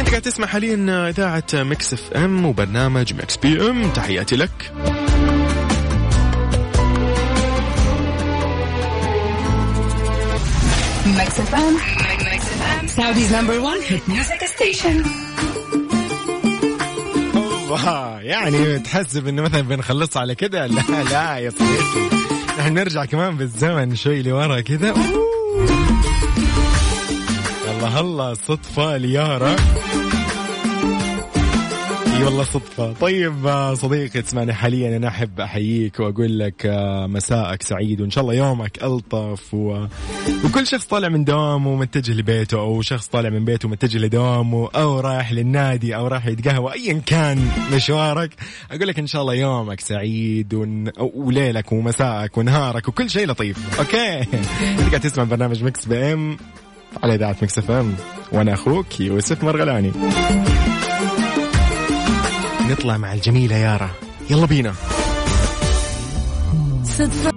أنت 0.00 0.08
قاعد 0.08 0.22
تسمع 0.22 0.46
حاليا 0.46 1.08
إذاعة 1.08 1.44
Mix 1.54 1.92
FM 1.92 2.44
وبرنامج 2.46 3.14
Mix 3.14 3.36
PM 3.36 3.90
تحياتي 3.90 4.36
لك 4.36 4.72
Mix 11.18 11.30
FM. 11.48 11.72
Mix 12.30 12.42
FM. 12.60 12.82
Saudi's 12.96 13.30
number 13.32 13.56
one 13.60 13.80
hit 13.82 14.02
music 14.08 14.40
station. 14.56 14.96
الله 17.70 18.20
يعني 18.20 18.78
تحسب 18.78 19.26
انه 19.28 19.42
مثلا 19.42 19.60
بنخلصها 19.60 20.20
على 20.20 20.34
كذا 20.34 20.66
لا 20.66 20.82
لا 21.10 21.38
يا 21.38 21.50
صديقي 21.50 22.16
نحن 22.58 22.74
نرجع 22.74 23.04
كمان 23.04 23.36
بالزمن 23.36 23.96
شوي 23.96 24.22
لورا 24.22 24.60
كذا 24.60 24.90
أوه. 24.90 25.39
الله 27.90 28.00
الله 28.00 28.34
صدفة 28.34 28.96
ليارا. 28.96 29.56
أي 32.16 32.24
والله 32.24 32.44
صدفة. 32.44 32.92
طيب 32.92 33.46
آه، 33.46 33.74
صديقي 33.74 34.22
تسمعني 34.22 34.52
حاليا. 34.52 34.96
أنا 34.96 35.08
أحب 35.08 35.40
أحييك 35.40 36.00
وأقول 36.00 36.38
لك 36.38 36.66
آه، 36.66 37.06
مساءك 37.06 37.62
سعيد 37.62 38.00
وإن 38.00 38.10
شاء 38.10 38.22
الله 38.22 38.34
يومك 38.34 38.82
ألطف 38.82 39.54
و... 39.54 39.86
وكل 40.44 40.66
شخص 40.66 40.84
طالع 40.84 41.08
من 41.08 41.24
دوامه 41.24 41.70
ومتجه 41.70 42.12
لبيته 42.12 42.58
أو 42.58 42.82
شخص 42.82 43.06
طالع 43.06 43.28
من 43.30 43.44
بيته 43.44 43.68
ومتجه 43.68 43.98
لدوامه 43.98 44.68
أو 44.74 45.00
رايح 45.00 45.32
للنادي 45.32 45.96
أو 45.96 46.06
رايح 46.06 46.26
يتقهوى 46.26 46.72
ايا 46.72 47.02
كان 47.06 47.48
مشوارك. 47.72 48.30
أقول 48.70 48.88
لك 48.88 48.98
إن 48.98 49.06
شاء 49.06 49.22
الله 49.22 49.34
يومك 49.34 49.80
سعيد 49.80 50.54
ون... 50.54 50.90
وليلك 50.98 51.72
ومساءك 51.72 52.38
ونهارك 52.38 52.88
وكل 52.88 53.10
شيء 53.10 53.26
لطيف. 53.26 53.80
Okay. 53.80 54.20
أنت 54.84 54.96
تسمع 54.96 55.24
برنامج 55.24 55.64
Mix 55.64 55.86
PM. 55.86 56.36
على 57.02 57.14
إذاعة 57.14 57.36
Mix 57.42 57.58
FM. 57.58 57.94
وأنا 58.32 58.54
أخوك 58.54 59.00
يوسف 59.00 59.44
مرغلاني. 59.44 59.92
نطلع 62.70 62.96
مع 62.96 63.12
الجميلة 63.12 63.56
يارا. 63.56 63.90
يلا 64.30 64.46
بينا. 64.46 64.74
صدفة 66.84 67.30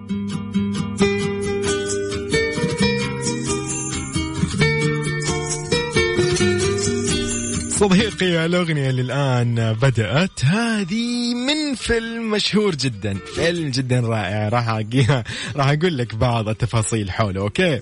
صديقي 7.70 8.46
الأغنية 8.46 8.90
اللي 8.90 9.02
الآن 9.02 9.74
بدأت 9.82 10.46
هذه 10.46 11.34
من 11.34 11.76
فيلم 11.76 12.32
مشهور 12.32 12.76
جدا. 12.76 13.18
فيلم 13.36 13.70
جدا 13.70 14.00
رائع. 14.00 14.50
راح 14.50 14.70
راح 15.58 15.68
أقول 15.70 15.98
لك 15.98 16.16
بعض 16.16 16.50
التفاصيل 16.50 17.12
حوله 17.12 17.42
أوكي؟ 17.42 17.80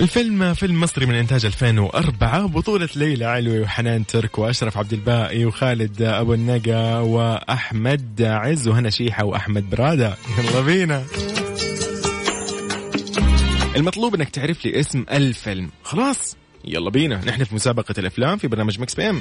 الفيلم 0.00 0.54
فيلم 0.54 0.80
مصري 0.80 1.06
من 1.06 1.14
إنتاج 1.14 1.46
2004 1.46 2.46
بطولة 2.46 2.88
ليلى 2.96 3.24
علوي 3.24 3.60
وحنان 3.60 4.06
ترك 4.06 4.38
وأشرف 4.38 4.76
عبد 4.76 4.92
الباقي 4.92 5.44
وخالد 5.44 6.02
أبو 6.02 6.34
النقا 6.34 6.98
وأحمد 6.98 8.22
عز 8.22 8.68
وهنا 8.68 8.90
شيحة 8.90 9.24
وأحمد 9.24 9.70
برادة. 9.70 10.16
يلا 10.38 10.60
بينا. 10.60 11.04
المطلوب 13.76 14.14
إنك 14.14 14.28
تعرف 14.28 14.64
لي 14.64 14.80
اسم 14.80 15.04
الفيلم. 15.12 15.70
خلاص 15.82 16.36
يلا 16.64 16.90
بينا. 16.90 17.24
نحن 17.24 17.44
في 17.44 17.54
مسابقة 17.54 17.94
الأفلام 17.98 18.38
في 18.38 18.48
برنامج 18.48 18.80
Mix 18.80 18.94
PM. 18.94 19.20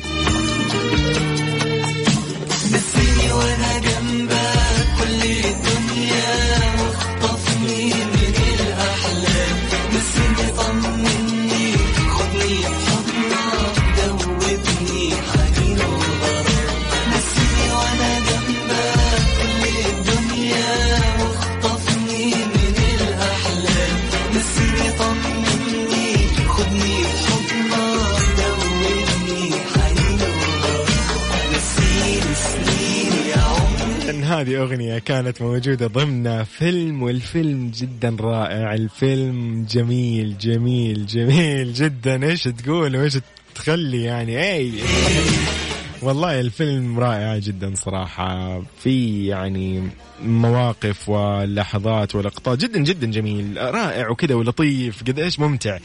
هذه 34.41 34.61
أغنية 34.61 34.99
كانت 34.99 35.41
موجودة 35.41 35.87
ضمن 35.87 36.43
فيلم 36.43 37.03
والفيلم 37.03 37.71
جدا 37.75 38.17
رائع 38.19 38.73
الفيلم 38.73 39.65
جميل 39.69 40.37
جميل 40.37 41.05
جميل 41.05 41.73
جدا. 41.73 42.23
إيش 42.23 42.43
تقول؟ 42.43 42.97
وإيش 42.97 43.17
تخلي؟ 43.55 44.03
يعني 44.03 44.53
أي 44.53 44.71
والله 46.01 46.39
الفيلم 46.39 46.99
رائع 46.99 47.37
جدا 47.37 47.73
صراحة. 47.75 48.61
في 48.83 49.27
يعني 49.27 49.89
مواقف 50.23 51.09
ولحظات 51.09 52.15
ولقطات 52.15 52.57
جدا 52.57 52.79
جدا 52.79 53.07
جميل 53.07 53.57
رائع 53.57 54.09
وكذا 54.09 54.35
ولطيف 54.35 55.03
قد 55.03 55.19
إيش 55.19 55.39
ممتع. 55.39 55.77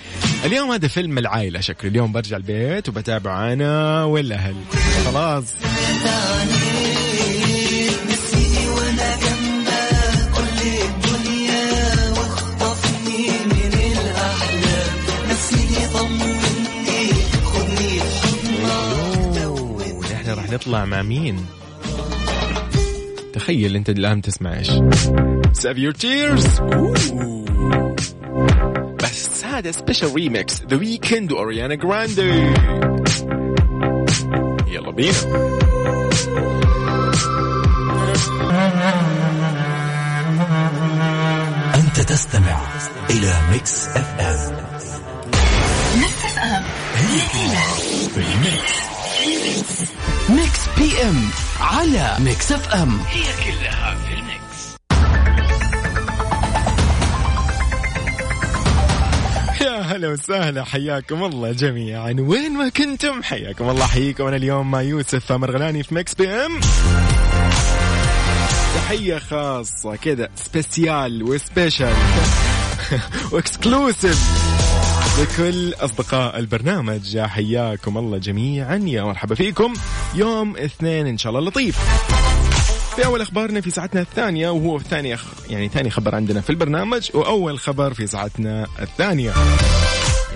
اليوم 0.44 0.70
هذا 0.70 0.88
فيلم 0.88 1.18
العائلة 1.18 1.60
شكله 1.60 1.90
اليوم 1.90 2.12
برجع 2.12 2.36
البيت 2.36 2.88
وبتابع 2.88 3.52
أنا 3.52 4.04
والأهل. 4.04 4.54
خلاص. 5.04 5.54
نطلع 20.54 20.84
مع 20.84 21.02
مين؟ 21.02 21.46
تخيل 23.32 23.76
انت 23.76 23.90
الآن 23.90 24.22
تسمع 24.22 24.58
إيش؟ 24.58 24.70
Save 25.52 25.78
Your 25.78 25.92
Tears 25.92 26.60
بس 29.02 29.44
هذا 29.44 29.70
special 29.70 30.14
remix 30.14 30.62
The 30.70 30.76
Weeknd 30.76 31.32
و 31.32 31.38
Ariana 31.38 31.74
Grande 31.74 32.52
يلا 34.68 34.90
بينا. 34.90 35.12
أنت 41.74 42.00
تستمع 42.00 42.60
إلى 43.10 43.34
ميكس 43.52 43.88
اف 43.88 44.20
ام 44.20 44.64
ميكس 48.40 48.93
بي 50.78 51.02
ام 51.02 51.28
على 51.60 52.16
ميكس 52.18 52.52
اف 52.52 52.68
ام. 52.74 53.00
هي 53.00 53.22
كلها 53.22 53.94
في 53.94 54.14
ال 54.14 54.27
mix. 54.27 54.76
يا 59.60 59.80
هلا 59.80 60.08
وسهلا 60.08 60.64
حياكم 60.64 61.24
الله 61.24 61.52
جميعا. 61.52 62.16
وين 62.18 62.52
ما 62.52 62.68
كنتم 62.68 63.22
حياكم 63.22 63.70
الله. 63.70 63.86
حييكم 63.86 64.26
أنا 64.26 64.36
اليوم 64.36 64.70
مع 64.70 64.82
يوسف 64.82 65.32
مرغلاني 65.32 65.82
في 65.82 65.94
Mix 65.94 66.14
PM. 66.14 66.60
تحية 68.74 69.18
خاصة 69.18 69.96
كذا 69.96 70.28
special 70.36 71.22
و 71.22 71.31
special 71.31 71.94
و 73.32 73.44
exclusive 73.44 74.53
لكل 75.18 75.74
أصدقاء 75.74 76.38
البرنامج 76.38 77.14
يا 77.14 77.26
حياكم 77.26 77.98
الله 77.98 78.18
جميعا. 78.18 78.76
يا 78.76 79.02
مرحبا 79.02 79.34
فيكم. 79.34 79.74
يوم 80.14 80.56
اثنين 80.56 81.06
إن 81.06 81.18
شاء 81.18 81.32
الله 81.32 81.48
لطيف. 81.48 81.78
في 82.96 83.04
أول 83.04 83.20
أخبارنا 83.20 83.60
في 83.60 83.70
ساعتنا 83.70 84.00
الثانية 84.00 84.50
وهو 84.50 84.78
ثاني 84.78 85.14
أخ... 85.14 85.24
يعني 85.50 85.68
ثاني 85.68 85.90
خبر 85.90 86.14
عندنا 86.14 86.40
في 86.40 86.50
البرنامج 86.50 87.10
وأول 87.14 87.58
خبر 87.58 87.94
في 87.94 88.06
ساعتنا 88.06 88.66
الثانية. 88.82 89.32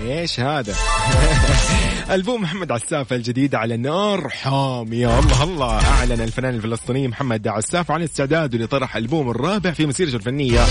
إيش 0.07 0.39
هذا؟ 0.39 0.75
ألبوم 2.11 2.41
محمد 2.41 2.71
عساف 2.71 3.13
الجديد 3.13 3.55
على 3.55 3.77
نار 3.77 4.29
حامية 4.29 5.19
الله 5.19 5.43
الله. 5.43 5.85
أعلن 5.85 6.21
الفنان 6.21 6.55
الفلسطيني 6.55 7.07
محمد 7.07 7.47
عساف 7.47 7.91
عن 7.91 8.01
استعداده 8.01 8.57
لطرح 8.57 8.95
ألبوم 8.95 9.29
الرابع 9.29 9.71
في 9.71 9.85
مسيرته 9.85 10.15
الفنية. 10.15 10.61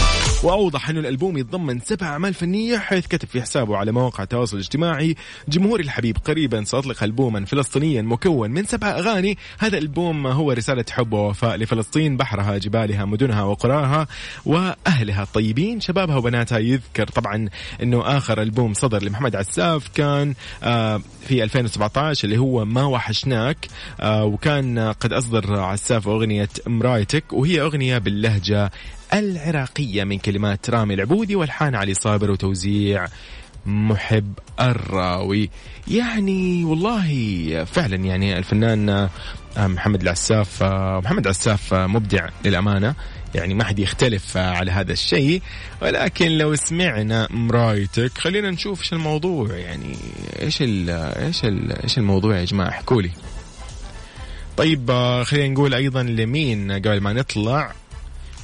وأوضح 0.42 0.88
أنه 0.88 1.01
الألبوم 1.01 1.38
يتضمن 1.38 1.81
سبع 1.81 2.07
أعمال 2.07 2.35
فنية 2.35 2.79
حيث 2.79 3.07
كتب 3.07 3.29
في 3.29 3.42
حسابه 3.42 3.77
على 3.77 3.92
مواقع 3.92 4.22
التواصل 4.22 4.57
الاجتماعي 4.57 5.16
جمهوري 5.48 5.83
الحبيب 5.83 6.16
قريبا 6.24 6.64
سأطلق 6.64 7.03
ألبوما 7.03 7.44
فلسطينيا 7.44 8.03
مكون 8.03 8.51
من 8.51 8.64
سبع 8.64 8.88
أغاني. 8.88 9.38
هذا 9.59 9.79
الألبوم 9.79 10.27
هو 10.27 10.53
رسالة 10.53 10.85
حب 10.90 11.12
ووفاء 11.12 11.57
لفلسطين 11.57 12.16
بحرها 12.16 12.59
جبالها 12.59 13.05
مدنها 13.05 13.42
وقراها 13.42 14.07
وأهلها 14.46 15.22
الطيبين. 15.22 15.81
شبابها 15.81 16.16
وبناتها 16.16 16.59
يذكر 16.59 17.07
طبعا 17.07 17.48
أنه 17.83 18.16
آخر 18.16 18.42
ألبوم 18.42 18.74
صدر 18.74 19.03
لمحمد 19.03 19.37
عساف 19.37 19.88
كان 19.94 20.35
آه، 20.62 21.01
في 21.28 21.42
2017 21.42 22.24
اللي 22.24 22.38
هو 22.38 22.64
ما 22.64 22.84
وحشناك. 22.84 23.68
آه، 24.00 24.24
وكان 24.24 24.78
قد 24.78 25.12
أصدر 25.12 25.60
عساف 25.60 26.08
أغنية 26.08 26.48
مرايتك 26.66 27.32
وهي 27.32 27.60
أغنية 27.60 27.98
باللهجة 27.98 28.70
العراقية 29.14 30.04
من 30.04 30.18
كلمات 30.18 30.70
رامي 30.70 30.94
العبودي 30.94 31.36
والحان 31.36 31.74
علي 31.74 31.94
صابر 31.94 32.30
وتوزيع 32.30 33.06
محب 33.68 34.33
الراوي. 34.61 35.50
يعني 35.88 36.64
والله 36.64 37.64
فعلا 37.64 37.96
يعني 37.96 38.38
الفنان 38.38 38.88
آه، 38.88 39.66
محمد 39.66 40.02
العساف 40.02 40.62
آه، 40.62 41.00
محمد 41.04 41.26
عساف 41.26 41.74
آه، 41.74 41.87
مبدع 41.87 42.28
للأمانة. 42.44 42.94
يعني 43.35 43.54
ما 43.54 43.64
حد 43.64 43.78
يختلف 43.78 44.37
على 44.37 44.70
هذا 44.70 44.92
الشيء. 44.92 45.42
ولكن 45.83 46.28
لو 46.28 46.54
سمعنا 46.54 47.28
مرايتك 47.31 48.18
خلينا 48.18 48.50
نشوف 48.50 48.81
إيش 48.81 48.92
الموضوع. 48.92 49.57
يعني 49.57 49.96
إيش 50.42 50.62
ال 50.62 50.90
إيش 50.90 51.44
ال 51.44 51.83
إيش 51.83 51.98
الموضوع 51.98 52.37
يا 52.38 52.44
جماعة؟ 52.44 52.68
احكوا 52.68 53.02
لي. 53.02 53.11
طيب 54.57 54.92
خلينا 55.24 55.48
نقول 55.48 55.74
أيضا 55.74 56.02
لمين 56.02 56.72
قبل 56.72 57.00
ما 57.00 57.12
نطلع. 57.12 57.72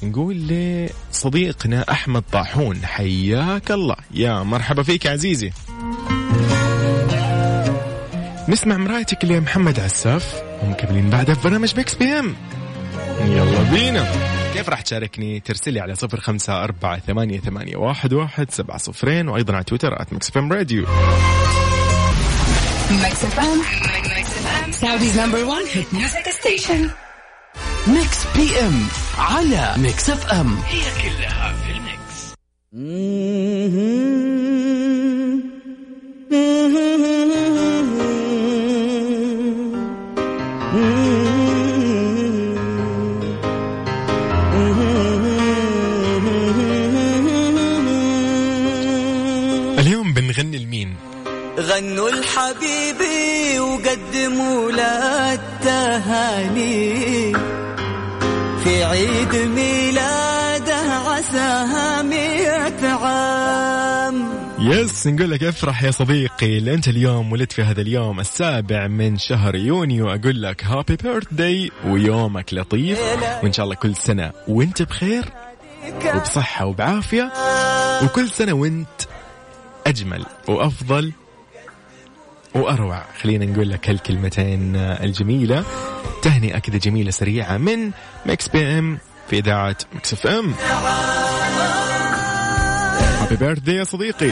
نقول 0.04 0.36
لصديقنا 0.36 1.84
أحمد 1.90 2.22
طاحون 2.32 2.86
حياك 2.86 3.70
الله. 3.70 3.96
يا 4.10 4.42
مرحبا 4.42 4.82
فيك 4.82 5.06
عزيزي. 5.06 5.52
نسمع 8.48 8.76
مرايتك 8.76 9.24
لمحمد 9.24 9.80
عساف؟ 9.80 10.42
ومكملين 10.62 11.10
بعدها 11.10 11.34
في 11.34 11.42
برنامج 11.42 11.78
Mix 11.78 11.94
PM 11.94 12.36
يلا 13.20 13.62
بينا. 13.62 14.12
كيف 14.54 14.68
راح 14.68 14.80
تشاركني؟ 14.80 15.40
ترسلي 15.40 15.80
على 15.80 15.94
صفر 15.94 16.20
خمسة 16.20 16.64
أربعة 16.64 16.98
ثمانية, 16.98 17.40
ثمانية 17.40 17.76
واحد, 17.76 18.12
واحد 18.12 18.50
سبعة 18.50 18.78
صفرين 18.78 19.28
وأيضا 19.28 19.54
على 19.54 19.64
تويتر 19.64 20.02
at 20.02 20.12
Mix 20.12 20.36
FM 20.36 20.52
Radio. 20.52 20.86
Mix 23.02 23.16
FM. 23.34 23.58
Saudi's 24.82 25.16
number 25.16 25.42
one 25.56 25.66
hit 25.74 25.88
music 25.92 26.26
station. 26.40 27.03
ميكس 27.86 28.18
بي 28.36 28.60
ام 28.60 28.86
على 29.18 29.74
ميكس 29.76 30.10
اف 30.10 30.26
ام 30.26 30.58
اليوم 49.78 50.12
بنغني 50.12 50.58
لمين؟ 50.58 50.96
غنوا 51.58 52.10
لحبيبي 52.10 53.60
وقدموا 53.60 54.72
له 54.72 55.34
التهاني. 55.34 56.94
في 57.04 57.13
عيد 58.94 59.34
ميلاده 59.34 60.76
عساها 60.76 62.02
مئة 62.02 62.88
عام. 62.88 64.28
Yes 64.58 65.06
نقول 65.06 65.30
لك 65.30 65.42
افرح 65.42 65.82
يا 65.82 65.90
صديقي 65.90 66.58
اللي 66.58 66.74
انت 66.74 66.88
اليوم 66.88 67.32
ولدت 67.32 67.52
في 67.52 67.62
هذا 67.62 67.80
اليوم 67.80 68.20
السابع 68.20 68.86
من 68.86 69.18
شهر 69.18 69.54
يونيو. 69.54 70.08
أقول 70.08 70.42
لك 70.42 70.64
happy 70.64 70.96
birthday 70.96 71.70
ويومك 71.86 72.54
لطيف 72.54 73.00
وإن 73.42 73.52
شاء 73.52 73.64
الله 73.64 73.76
كل 73.76 73.96
سنة 73.96 74.32
وأنت 74.48 74.82
بخير 74.82 75.24
وبصحة 76.14 76.66
وبعافية 76.66 77.32
وكل 78.04 78.28
سنة 78.28 78.52
وأنت 78.52 79.00
أجمل 79.86 80.24
وأفضل. 80.48 81.12
وأروع 82.54 83.04
خلينا 83.22 83.44
نقول 83.44 83.70
لك 83.70 83.90
هالكلمتين 83.90 84.76
الجميلة. 84.76 85.64
تهنئة 86.22 86.58
كذا 86.58 86.78
جميلة 86.78 87.10
سريعة 87.10 87.56
من 87.56 87.90
Mix 88.26 88.48
PM 88.48 88.98
في 89.30 89.38
إذاعة 89.38 89.76
Mix 89.94 90.12
FM 90.12 90.54
happy 93.20 93.36
birthday 93.36 93.74
يا 93.74 93.84
صديقي. 93.84 94.30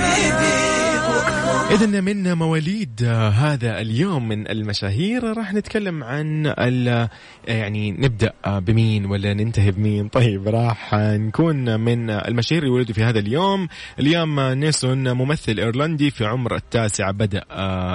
إذا 1.52 2.00
من 2.00 2.32
مواليد 2.32 3.02
هذا 3.34 3.80
اليوم 3.80 4.28
من 4.28 4.48
المشاهير 4.50 5.36
راح 5.36 5.54
نتكلم 5.54 6.04
عن 6.04 6.46
ال- 6.58 7.08
يعني 7.48 7.90
نبدأ 7.90 8.32
بمين 8.46 9.06
ولا 9.06 9.34
ننتهي 9.34 9.70
بمين. 9.70 10.08
طيب 10.08 10.48
راح 10.48 10.94
نكون 10.94 11.80
من 11.80 12.10
المشاهير 12.10 12.62
اللي 12.62 12.74
ولدوا 12.74 12.94
في 12.94 13.02
هذا 13.04 13.18
اليوم. 13.18 13.68
اليوم 13.98 14.40
نيسون 14.40 15.12
ممثل 15.12 15.58
إيرلندي 15.58 16.10
في 16.10 16.24
عمر 16.24 16.56
التاسع 16.56 17.10
بدأ 17.10 17.44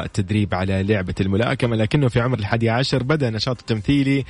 التدريب 0.06 0.54
على 0.56 0.84
لعبة 0.84 1.16
الملاكمة 1.22 1.76
لكنه 1.76 2.08
في 2.08 2.20
عمر 2.20 2.40
الحادي 2.40 2.70
عشر 2.70 3.04
بدأ 3.04 3.30
نشاطه 3.30 3.60
التمثيلي 3.60 4.26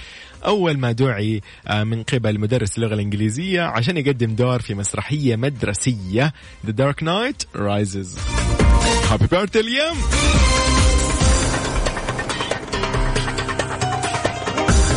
أول 0.46 0.78
ما 0.78 0.92
دعي 0.92 1.42
من 1.84 2.04
قبل 2.04 2.40
مدرس 2.40 2.78
اللغة 2.78 2.94
الإنجليزية 2.94 3.62
عشان 3.62 3.98
يقدم 3.98 4.36
دور 4.36 4.60
في 4.60 4.74
مسرحية 4.76 5.36
مدرسية 5.36 6.34
The 6.68 6.72
Dark 6.72 7.04
Knight 7.06 7.60
Rises. 7.60 8.20
هابي 9.22 9.28
بيرثدي 9.28 9.60
اليوم 9.60 9.98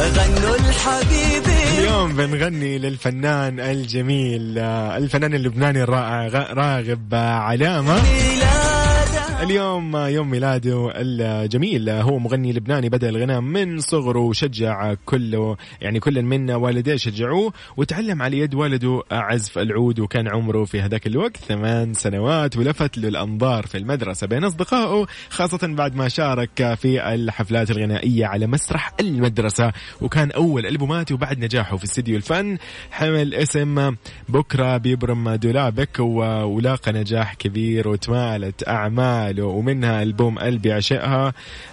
غنوا 0.00 0.56
لحبيبي. 0.56 1.78
اليوم 1.78 2.16
بنغني 2.16 2.78
للفنان 2.78 3.60
الجميل 3.60 4.58
آه، 4.58 4.96
الفنان 4.96 5.34
اللبناني 5.34 5.82
الرائع 5.82 6.26
راغب 6.52 7.14
آه، 7.14 7.34
علامة. 7.34 7.96
اليوم 9.42 9.96
يوم 9.96 10.30
ميلاده 10.30 10.92
الجميل. 10.94 11.90
هو 11.90 12.18
مغني 12.18 12.52
لبناني 12.52 12.88
بدأ 12.88 13.08
الغناء 13.08 13.40
من 13.40 13.80
صغره 13.80 14.18
وشجع 14.18 14.94
كله 14.94 15.56
يعني 15.80 16.00
كل 16.00 16.22
من 16.22 16.50
والديه 16.50 16.96
شجعوه 16.96 17.52
وتعلم 17.76 18.22
على 18.22 18.38
يد 18.38 18.54
والده 18.54 19.02
عزف 19.10 19.58
العود 19.58 20.00
وكان 20.00 20.28
عمره 20.28 20.64
في 20.64 20.80
هذاك 20.80 21.06
الوقت 21.06 21.36
ثمان 21.36 21.94
سنوات 21.94 22.56
ولفت 22.56 22.98
له 22.98 23.08
الأنظار 23.08 23.66
في 23.66 23.78
المدرسة 23.78 24.26
بين 24.26 24.44
أصدقائه 24.44 25.06
خاصة 25.30 25.74
بعد 25.74 25.96
ما 25.96 26.08
شارك 26.08 26.74
في 26.74 27.14
الحفلات 27.14 27.70
الغنائية 27.70 28.26
على 28.26 28.46
مسرح 28.46 28.92
المدرسة 29.00 29.72
وكان 30.00 30.30
أول 30.30 30.66
ألبوماته 30.66 31.14
وبعد 31.14 31.38
نجاحه 31.38 31.76
في 31.76 31.84
استديو 31.84 32.16
الفن. 32.16 32.58
حمل 32.90 33.34
اسم 33.34 33.94
بكرة 34.28 34.76
بيبرم 34.76 35.30
دولابك 35.30 36.00
ولاقى 36.00 36.92
نجاح 36.92 37.34
كبير 37.34 37.88
وتمالت 37.88 38.62
أعماله 39.30 39.44
ومنها 39.44 40.02
ألبوم 40.02 40.38
قلبي 40.38 40.72
عشقها 40.72 41.32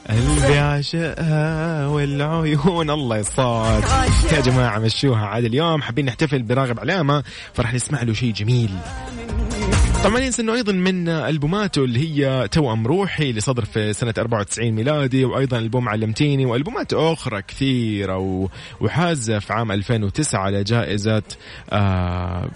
قلبي 0.10 0.58
عشقها 0.58 1.88
والعيون 1.88 2.90
الله 2.90 3.18
يصاد 3.18 3.84
يا 4.32 4.42
جماعة 4.42 4.80
مشوها. 4.80 5.26
عاد 5.26 5.46
اليوم 5.46 5.82
حابين 5.82 6.06
نحتفل 6.06 6.44
براغب 6.44 6.80
علامة 6.80 7.24
فرح 7.54 7.74
نسمع 7.74 8.02
له 8.04 8.14
شيء 8.14 8.34
جميل. 8.34 8.70
طبعا 10.08 10.20
ينسى 10.20 10.42
إنه 10.42 10.54
أيضا 10.54 10.72
من 10.72 11.10
ألبوماته 11.10 11.84
اللي 11.84 12.00
هي 12.00 12.48
توأم 12.48 12.88
روحي 12.88 13.30
اللي 13.30 13.42
صدر 13.42 13.66
في 13.66 13.94
سنة 13.94 14.14
94 14.18 14.72
ميلادي 14.72 15.26
وأيضا 15.26 15.58
ألبوم 15.58 15.90
علمتيني 15.90 16.46
وألبومات 16.46 16.94
أخرى 16.94 17.42
كثيرة. 17.42 18.50
وحاز 18.82 19.32
في 19.32 19.54
عام 19.54 19.72
2009 19.72 20.40
على 20.40 20.64
جائزة 20.64 21.24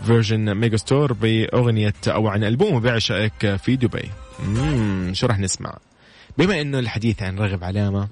Virgin 0.05 0.55
Megastore 0.55 1.13
بأغنية 1.13 1.93
أو 2.07 2.27
عن 2.27 2.43
البوم 2.43 2.79
بعشقك 2.79 3.55
في 3.55 3.75
دبي. 3.75 4.09
مم 4.45 5.11
شو 5.13 5.27
راح 5.27 5.39
نسمع؟ 5.39 5.77
بما 6.37 6.61
إنه 6.61 6.79
الحديث 6.79 7.23
عن 7.23 7.39
راغب 7.39 7.63
علامة. 7.63 8.07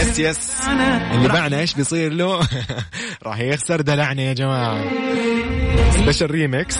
Yes 0.00 0.18
yes 0.18 0.68
اللي 1.12 1.28
باعنا 1.28 1.60
إيش 1.60 1.74
بيصير 1.74 2.12
له؟ 2.12 2.40
راح 3.26 3.40
يخسر 3.40 3.80
دلعنا 3.80 4.22
يا 4.22 4.32
جماعة. 4.32 4.84
Special 5.96 6.30
remix 6.30 6.78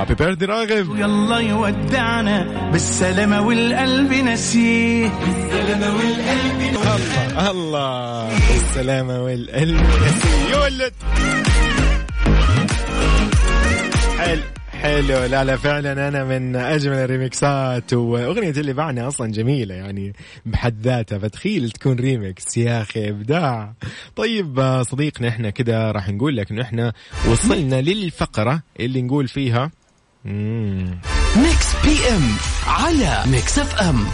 happy 0.00 0.14
birthday 0.14 0.44
راغب 0.44 0.96
يلا 0.96 1.38
يودعنا. 1.38 2.70
بالسلامة 2.72 3.40
والقلب 3.46 4.12
نسيه 4.12 5.06
الله 7.50 7.50
الله. 7.50 8.28
السلامة 8.56 9.22
والقلب 9.22 9.86
يا 10.50 10.58
ولد 10.58 10.92
حلو. 14.18 14.42
حلو. 14.82 15.24
لا 15.24 15.44
لا 15.44 15.56
فعلا 15.56 16.08
أنا 16.08 16.24
من 16.24 16.56
أجمل 16.56 16.96
الريمكسات 16.96 17.92
وأغنية 17.92 18.50
اللي 18.50 18.72
باعنا 18.72 19.08
أصلا 19.08 19.32
جميلة 19.32 19.74
يعني 19.74 20.12
بحد 20.46 20.80
ذاتها 20.82 21.18
فتخيل 21.18 21.70
تكون 21.70 21.96
ريمكس 21.96 22.56
يا 22.56 22.82
أخي 22.82 23.08
إبداع. 23.08 23.72
طيب 24.16 24.82
صديقنا 24.82 25.28
إحنا 25.28 25.50
كده 25.50 25.90
راح 25.90 26.08
نقول 26.08 26.36
لك 26.36 26.50
انه 26.50 26.62
إحنا 26.62 26.92
وصلنا 27.30 27.80
للفقرة 27.80 28.62
اللي 28.80 29.02
نقول 29.02 29.28
فيها. 29.28 29.70
مم. 30.24 30.98
Mix 31.36 31.74
PM 31.84 32.36
على 32.66 33.22
Mix 33.30 33.58
FM. 33.58 34.06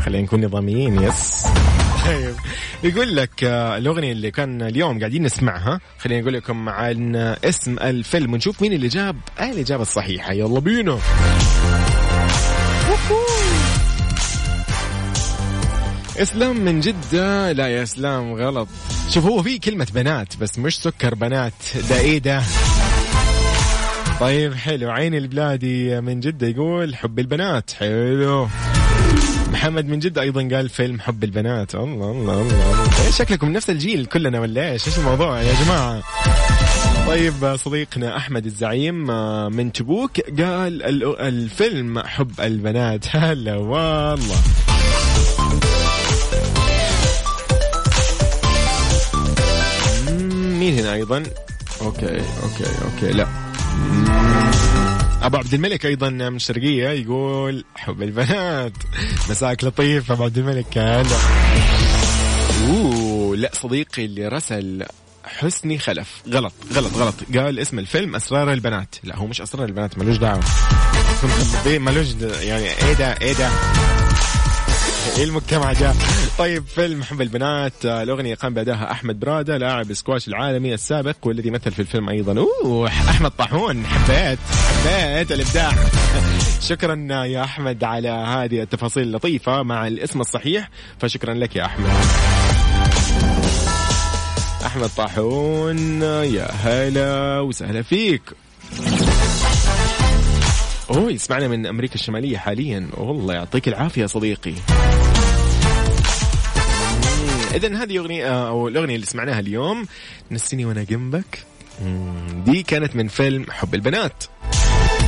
خلينا 0.00 0.22
نكون 0.24 0.44
نظاميين 0.44 1.02
yes. 1.02 1.46
طيب. 2.06 2.34
يقول 2.84 3.16
لك 3.16 3.44
آه، 3.44 3.76
الأغنية 3.78 4.12
اللي 4.12 4.30
كان 4.30 4.62
اليوم 4.62 4.98
قاعدين 4.98 5.22
نسمعها 5.22 5.80
خلينا 5.98 6.20
نقول 6.20 6.34
لكم 6.34 6.68
عن 6.68 7.16
اسم 7.44 7.78
الفيلم 7.78 8.32
ونشوف 8.32 8.62
مين 8.62 8.72
اللي 8.72 8.88
جاب 8.88 9.16
آه 9.40 9.50
الإجابة 9.50 9.82
الصحيحة. 9.82 10.32
يلا 10.32 10.60
بينا. 10.60 10.98
إسلام 16.16 16.56
من 16.60 16.80
جدة. 16.80 17.52
لا 17.52 17.66
يا 17.68 17.82
إسلام 17.82 18.32
غلط. 18.34 18.68
شوف 19.10 19.24
هو 19.24 19.42
في 19.42 19.58
كلمة 19.58 19.86
بنات 19.94 20.36
بس 20.36 20.58
مش 20.58 20.78
سكر 20.78 21.14
بنات. 21.14 21.52
ده 21.90 21.98
إيه 22.00 22.18
ده؟ 22.18 22.42
طيب 24.20 24.54
حلو. 24.54 24.90
عين 24.90 25.14
البلادي 25.14 26.00
من 26.00 26.20
جدة 26.20 26.46
يقول 26.46 26.96
حب 26.96 27.18
البنات. 27.18 27.70
حلو. 27.72 28.48
محمد 29.52 29.86
من 29.86 29.98
جدة 29.98 30.22
أيضا 30.22 30.48
قال 30.56 30.68
فيلم 30.68 31.00
حب 31.00 31.24
البنات. 31.24 31.74
الله 31.74 32.10
الله 32.10 32.40
الله. 32.42 33.04
إيه 33.04 33.10
شكلكم 33.10 33.52
نفس 33.52 33.70
الجيل 33.70 34.06
كلنا 34.06 34.40
ولا 34.40 34.72
إيش؟ 34.72 34.86
إيش 34.88 34.98
الموضوع 34.98 35.42
يا 35.42 35.54
جماعة؟ 35.64 36.02
طيب 37.06 37.56
صديقنا 37.56 38.16
أحمد 38.16 38.46
الزعيم 38.46 39.10
آه، 39.10 39.48
من 39.48 39.72
تبوك 39.72 40.20
قال 40.20 40.82
ال- 40.82 41.20
الفيلم 41.20 41.98
حب 41.98 42.40
البنات. 42.40 43.04
هلا 43.16 43.56
والله. 43.56 44.36
مين 50.58 50.78
هنا 50.78 50.92
أيضا؟ 50.92 51.22
okay 51.82 52.06
okay 52.42 52.64
okay 52.84 53.12
لا. 53.12 53.26
أبو 55.26 55.36
عبد 55.36 55.54
الملك 55.54 55.86
أيضا 55.86 56.10
من 56.10 56.36
الشرقية 56.36 56.88
يقول 56.88 57.64
حب 57.76 58.02
البنات. 58.02 58.72
مساك 59.30 59.64
لطيف 59.64 60.12
أبو 60.12 60.24
عبد 60.24 60.38
الملك 60.38 60.78
هلا. 60.78 61.16
لا 63.36 63.50
صديقي 63.52 64.04
اللي 64.04 64.28
رسل 64.28 64.84
حسني 65.24 65.78
خلف. 65.78 66.22
غلط 66.28 66.52
غلط 66.74 66.94
غلط. 66.94 67.14
قال 67.36 67.58
اسم 67.58 67.78
الفيلم 67.78 68.16
أسرار 68.16 68.52
البنات. 68.52 68.94
لا 69.04 69.16
هو 69.16 69.26
مش 69.26 69.40
أسرار 69.40 69.64
البنات 69.64 69.98
ملوش 69.98 70.16
دعوة. 70.16 70.44
ملوش 71.66 72.06
يعني 72.40 72.64
إيه 72.64 72.92
ده 72.92 73.12
إيه 73.22 73.32
ده؟ 73.32 73.50
المجتمع 75.24 75.72
جاء. 75.72 75.96
طيب 76.38 76.66
فيلم 76.66 77.02
حب 77.02 77.20
البنات 77.20 77.86
آه، 77.86 78.02
الأغنية 78.02 78.34
قام 78.34 78.54
بأدائها 78.54 78.92
أحمد 78.92 79.20
برادة 79.20 79.56
لاعب 79.56 79.92
سكواش 79.92 80.28
العالمي 80.28 80.74
السابق 80.74 81.16
والذي 81.22 81.50
مثل 81.50 81.72
في 81.72 81.80
الفيلم 81.80 82.08
أيضا. 82.08 82.46
أوه 82.64 82.88
أحمد 82.88 83.30
طاحون 83.30 83.86
حبيت 83.86 84.38
حبيت 84.84 85.32
الإبداع. 85.32 85.72
شكرا 86.68 87.24
يا 87.24 87.44
أحمد 87.44 87.84
على 87.84 88.08
هذه 88.08 88.62
التفاصيل 88.62 89.02
اللطيفة 89.02 89.62
مع 89.62 89.86
الاسم 89.86 90.20
الصحيح 90.20 90.70
فشكرا 91.00 91.34
لك 91.34 91.56
يا 91.56 91.64
أحمد. 91.64 91.90
أحمد 94.66 94.90
طاحون 94.96 96.02
يا 96.02 96.50
هلا 96.50 97.40
وسهلا 97.40 97.82
فيك. 97.82 98.22
أوه 100.90 101.10
يسمعنا 101.10 101.48
من 101.48 101.66
أمريكا 101.66 101.94
الشمالية 101.94 102.38
حاليا. 102.38 102.88
والله 102.94 103.34
يعطيك 103.34 103.68
العافية 103.68 104.02
يا 104.02 104.06
صديقي. 104.06 104.54
اذا 107.54 107.82
هذه 107.82 107.98
أغنية 107.98 108.48
أو 108.48 108.68
الأغنية 108.68 108.94
اللي 108.94 109.06
سمعناها 109.06 109.40
اليوم 109.40 109.86
نسيني 110.30 110.64
وأنا 110.64 110.82
جنبك. 110.82 111.44
دي 112.44 112.62
كانت 112.62 112.96
من 112.96 113.08
فيلم 113.08 113.46
حب 113.50 113.74
البنات. 113.74 114.24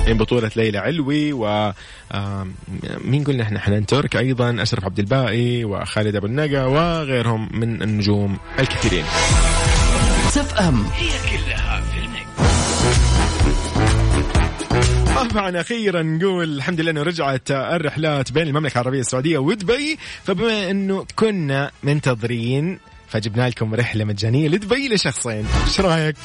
من 0.09 0.19
بطولة 0.19 0.51
ليلى 0.57 0.79
علوي 0.79 1.33
و 1.33 1.73
مين 3.05 3.25
قلنا 3.25 3.43
إحنا؟ 3.43 3.61
حنان 3.61 3.87
ترك 3.87 4.17
أيضا 4.17 4.63
أشرف 4.63 4.85
عبد 4.85 4.99
الباقي 4.99 5.65
وخالد 5.65 6.17
أبو 6.17 6.27
النقا 6.27 6.65
وغيرهم 6.65 7.49
من 7.53 7.83
النجوم 7.83 8.39
الكثيرين. 8.59 9.05
Mix 10.25 10.39
FM 10.39 10.87
طبعا 15.29 15.61
أخيرا 15.61 16.03
نقول 16.03 16.57
الحمد 16.57 16.81
لله 16.81 16.91
إنه 16.91 17.03
رجعت 17.03 17.51
الرحلات 17.51 18.33
بين 18.33 18.47
المملكة 18.47 18.81
العربية 18.81 19.01
السعودية 19.01 19.39
ودبي. 19.39 19.99
فبما 20.25 20.71
إنه 20.71 21.07
كنا 21.17 21.71
منتظرين 21.83 22.79
فجبنا 23.09 23.49
لكم 23.49 23.75
رحلة 23.75 24.05
مجانية 24.05 24.49
لدبي 24.49 24.89
لشخصين. 24.89 25.47
إيش 25.67 25.81
رأيك؟ 25.81 26.17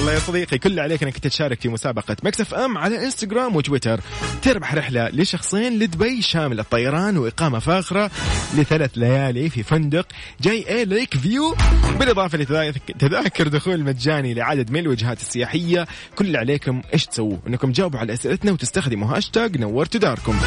يلا 0.00 0.12
يا 0.12 0.18
صديقي 0.18 0.58
كل 0.58 0.80
عليك 0.80 1.02
إنك 1.02 1.18
تشارك 1.18 1.60
في 1.60 1.68
مسابقة 1.68 2.16
Mix 2.22 2.54
FM 2.54 2.78
على 2.78 3.04
إنستغرام 3.04 3.56
وتويتر. 3.56 4.00
تربح 4.42 4.74
رحلة 4.74 5.08
لشخصين 5.08 5.78
لدبي 5.78 6.22
شامل 6.22 6.60
الطيران 6.60 7.16
وإقامة 7.16 7.58
فاخرة 7.58 8.10
لثلاث 8.54 8.90
ليالي 8.96 9.50
في 9.50 9.62
فندق 9.62 10.06
JA 10.40 10.68
Lake 10.68 11.16
View. 11.16 11.56
بالإضافة 11.98 12.38
لتذاكر 12.38 13.48
دخول 13.48 13.80
مجاني 13.80 14.34
لعدد 14.34 14.70
من 14.70 14.80
الوجهات 14.80 15.20
السياحية. 15.20 15.86
كل 16.16 16.36
عليكم 16.36 16.82
إيش 16.94 17.06
تسووا؟ 17.06 17.38
إنكم 17.46 17.72
تجاوبوا 17.72 18.00
على 18.00 18.12
أسئلتنا 18.12 18.52
وتستخدموا 18.52 19.16
هاشتاج 19.16 19.58
نورتوا 19.58 20.00
داركم. 20.00 20.38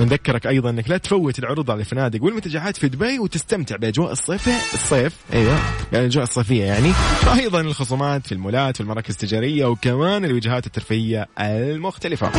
ونذكرك 0.00 0.46
أيضا 0.46 0.70
إنك 0.70 0.90
لا 0.90 0.96
تفوت 0.96 1.38
العروض 1.38 1.70
على 1.70 1.80
الفنادق 1.80 2.22
والمنتجعات 2.22 2.76
في 2.76 2.88
دبي 2.88 3.18
وتستمتع 3.18 3.76
بأجواء 3.76 4.12
الصيف 4.12 4.48
الصيف 4.74 5.16
أيوه 5.32 5.58
يعني 5.92 6.04
الأجواء 6.04 6.24
الصيفية 6.24 6.64
يعني. 6.64 6.92
وأيضا 7.26 7.60
الخصومات 7.60 8.26
في 8.26 8.32
المولات 8.32 8.76
في 8.76 8.80
المراكز 8.80 9.14
التجارية 9.14 9.66
وكمان 9.66 10.24
الوجهات 10.24 10.66
الترفيهية 10.66 11.28
المختلفة. 11.40 12.30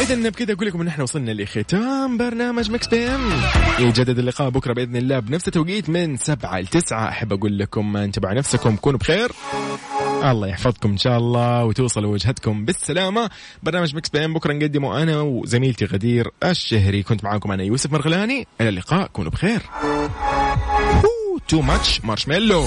اذا 0.00 0.28
بكذا 0.28 0.52
أقول 0.52 0.66
لكم 0.66 0.80
إن 0.80 0.88
إحنا 0.88 1.02
وصلنا 1.02 1.30
لختام 1.30 2.16
برنامج 2.16 2.70
Mix 2.70 2.86
PM. 2.88 3.30
يجدد 3.78 4.18
اللقاء 4.18 4.48
بكرة 4.50 4.72
بإذن 4.72 4.96
الله 4.96 5.18
بنفس 5.18 5.48
التوقيت 5.48 5.90
من 5.90 6.16
7 6.16 6.60
ل 6.60 6.66
9 6.66 7.08
أحب 7.08 7.32
أقول 7.32 7.58
لكم 7.58 7.96
انتبهوا 7.96 8.34
نفسكم 8.34 8.76
كونوا 8.76 8.98
بخير. 8.98 9.32
الله 10.32 10.48
يحفظكم 10.48 10.90
إن 10.90 10.98
شاء 10.98 11.18
الله 11.18 11.64
وتوصلوا 11.64 12.12
وجهتكم 12.12 12.64
بالسلامة. 12.64 13.30
برنامج 13.62 13.94
Mix 13.94 14.08
PM 14.08 14.34
بكرة 14.34 14.52
نقدمه 14.52 15.02
أنا 15.02 15.20
وزميلتي 15.20 15.84
غدير 15.84 16.30
الشهري. 16.44 17.02
كنت 17.02 17.24
معاكم 17.24 17.52
أنا 17.52 17.62
يوسف 17.62 17.92
مرغلاني. 17.92 18.46
إلى 18.60 18.68
اللقاء 18.68 19.06
كونوا 19.06 19.30
بخير. 19.30 19.62
too 21.48 21.60
much 21.60 22.04
Marshmello 22.04 22.66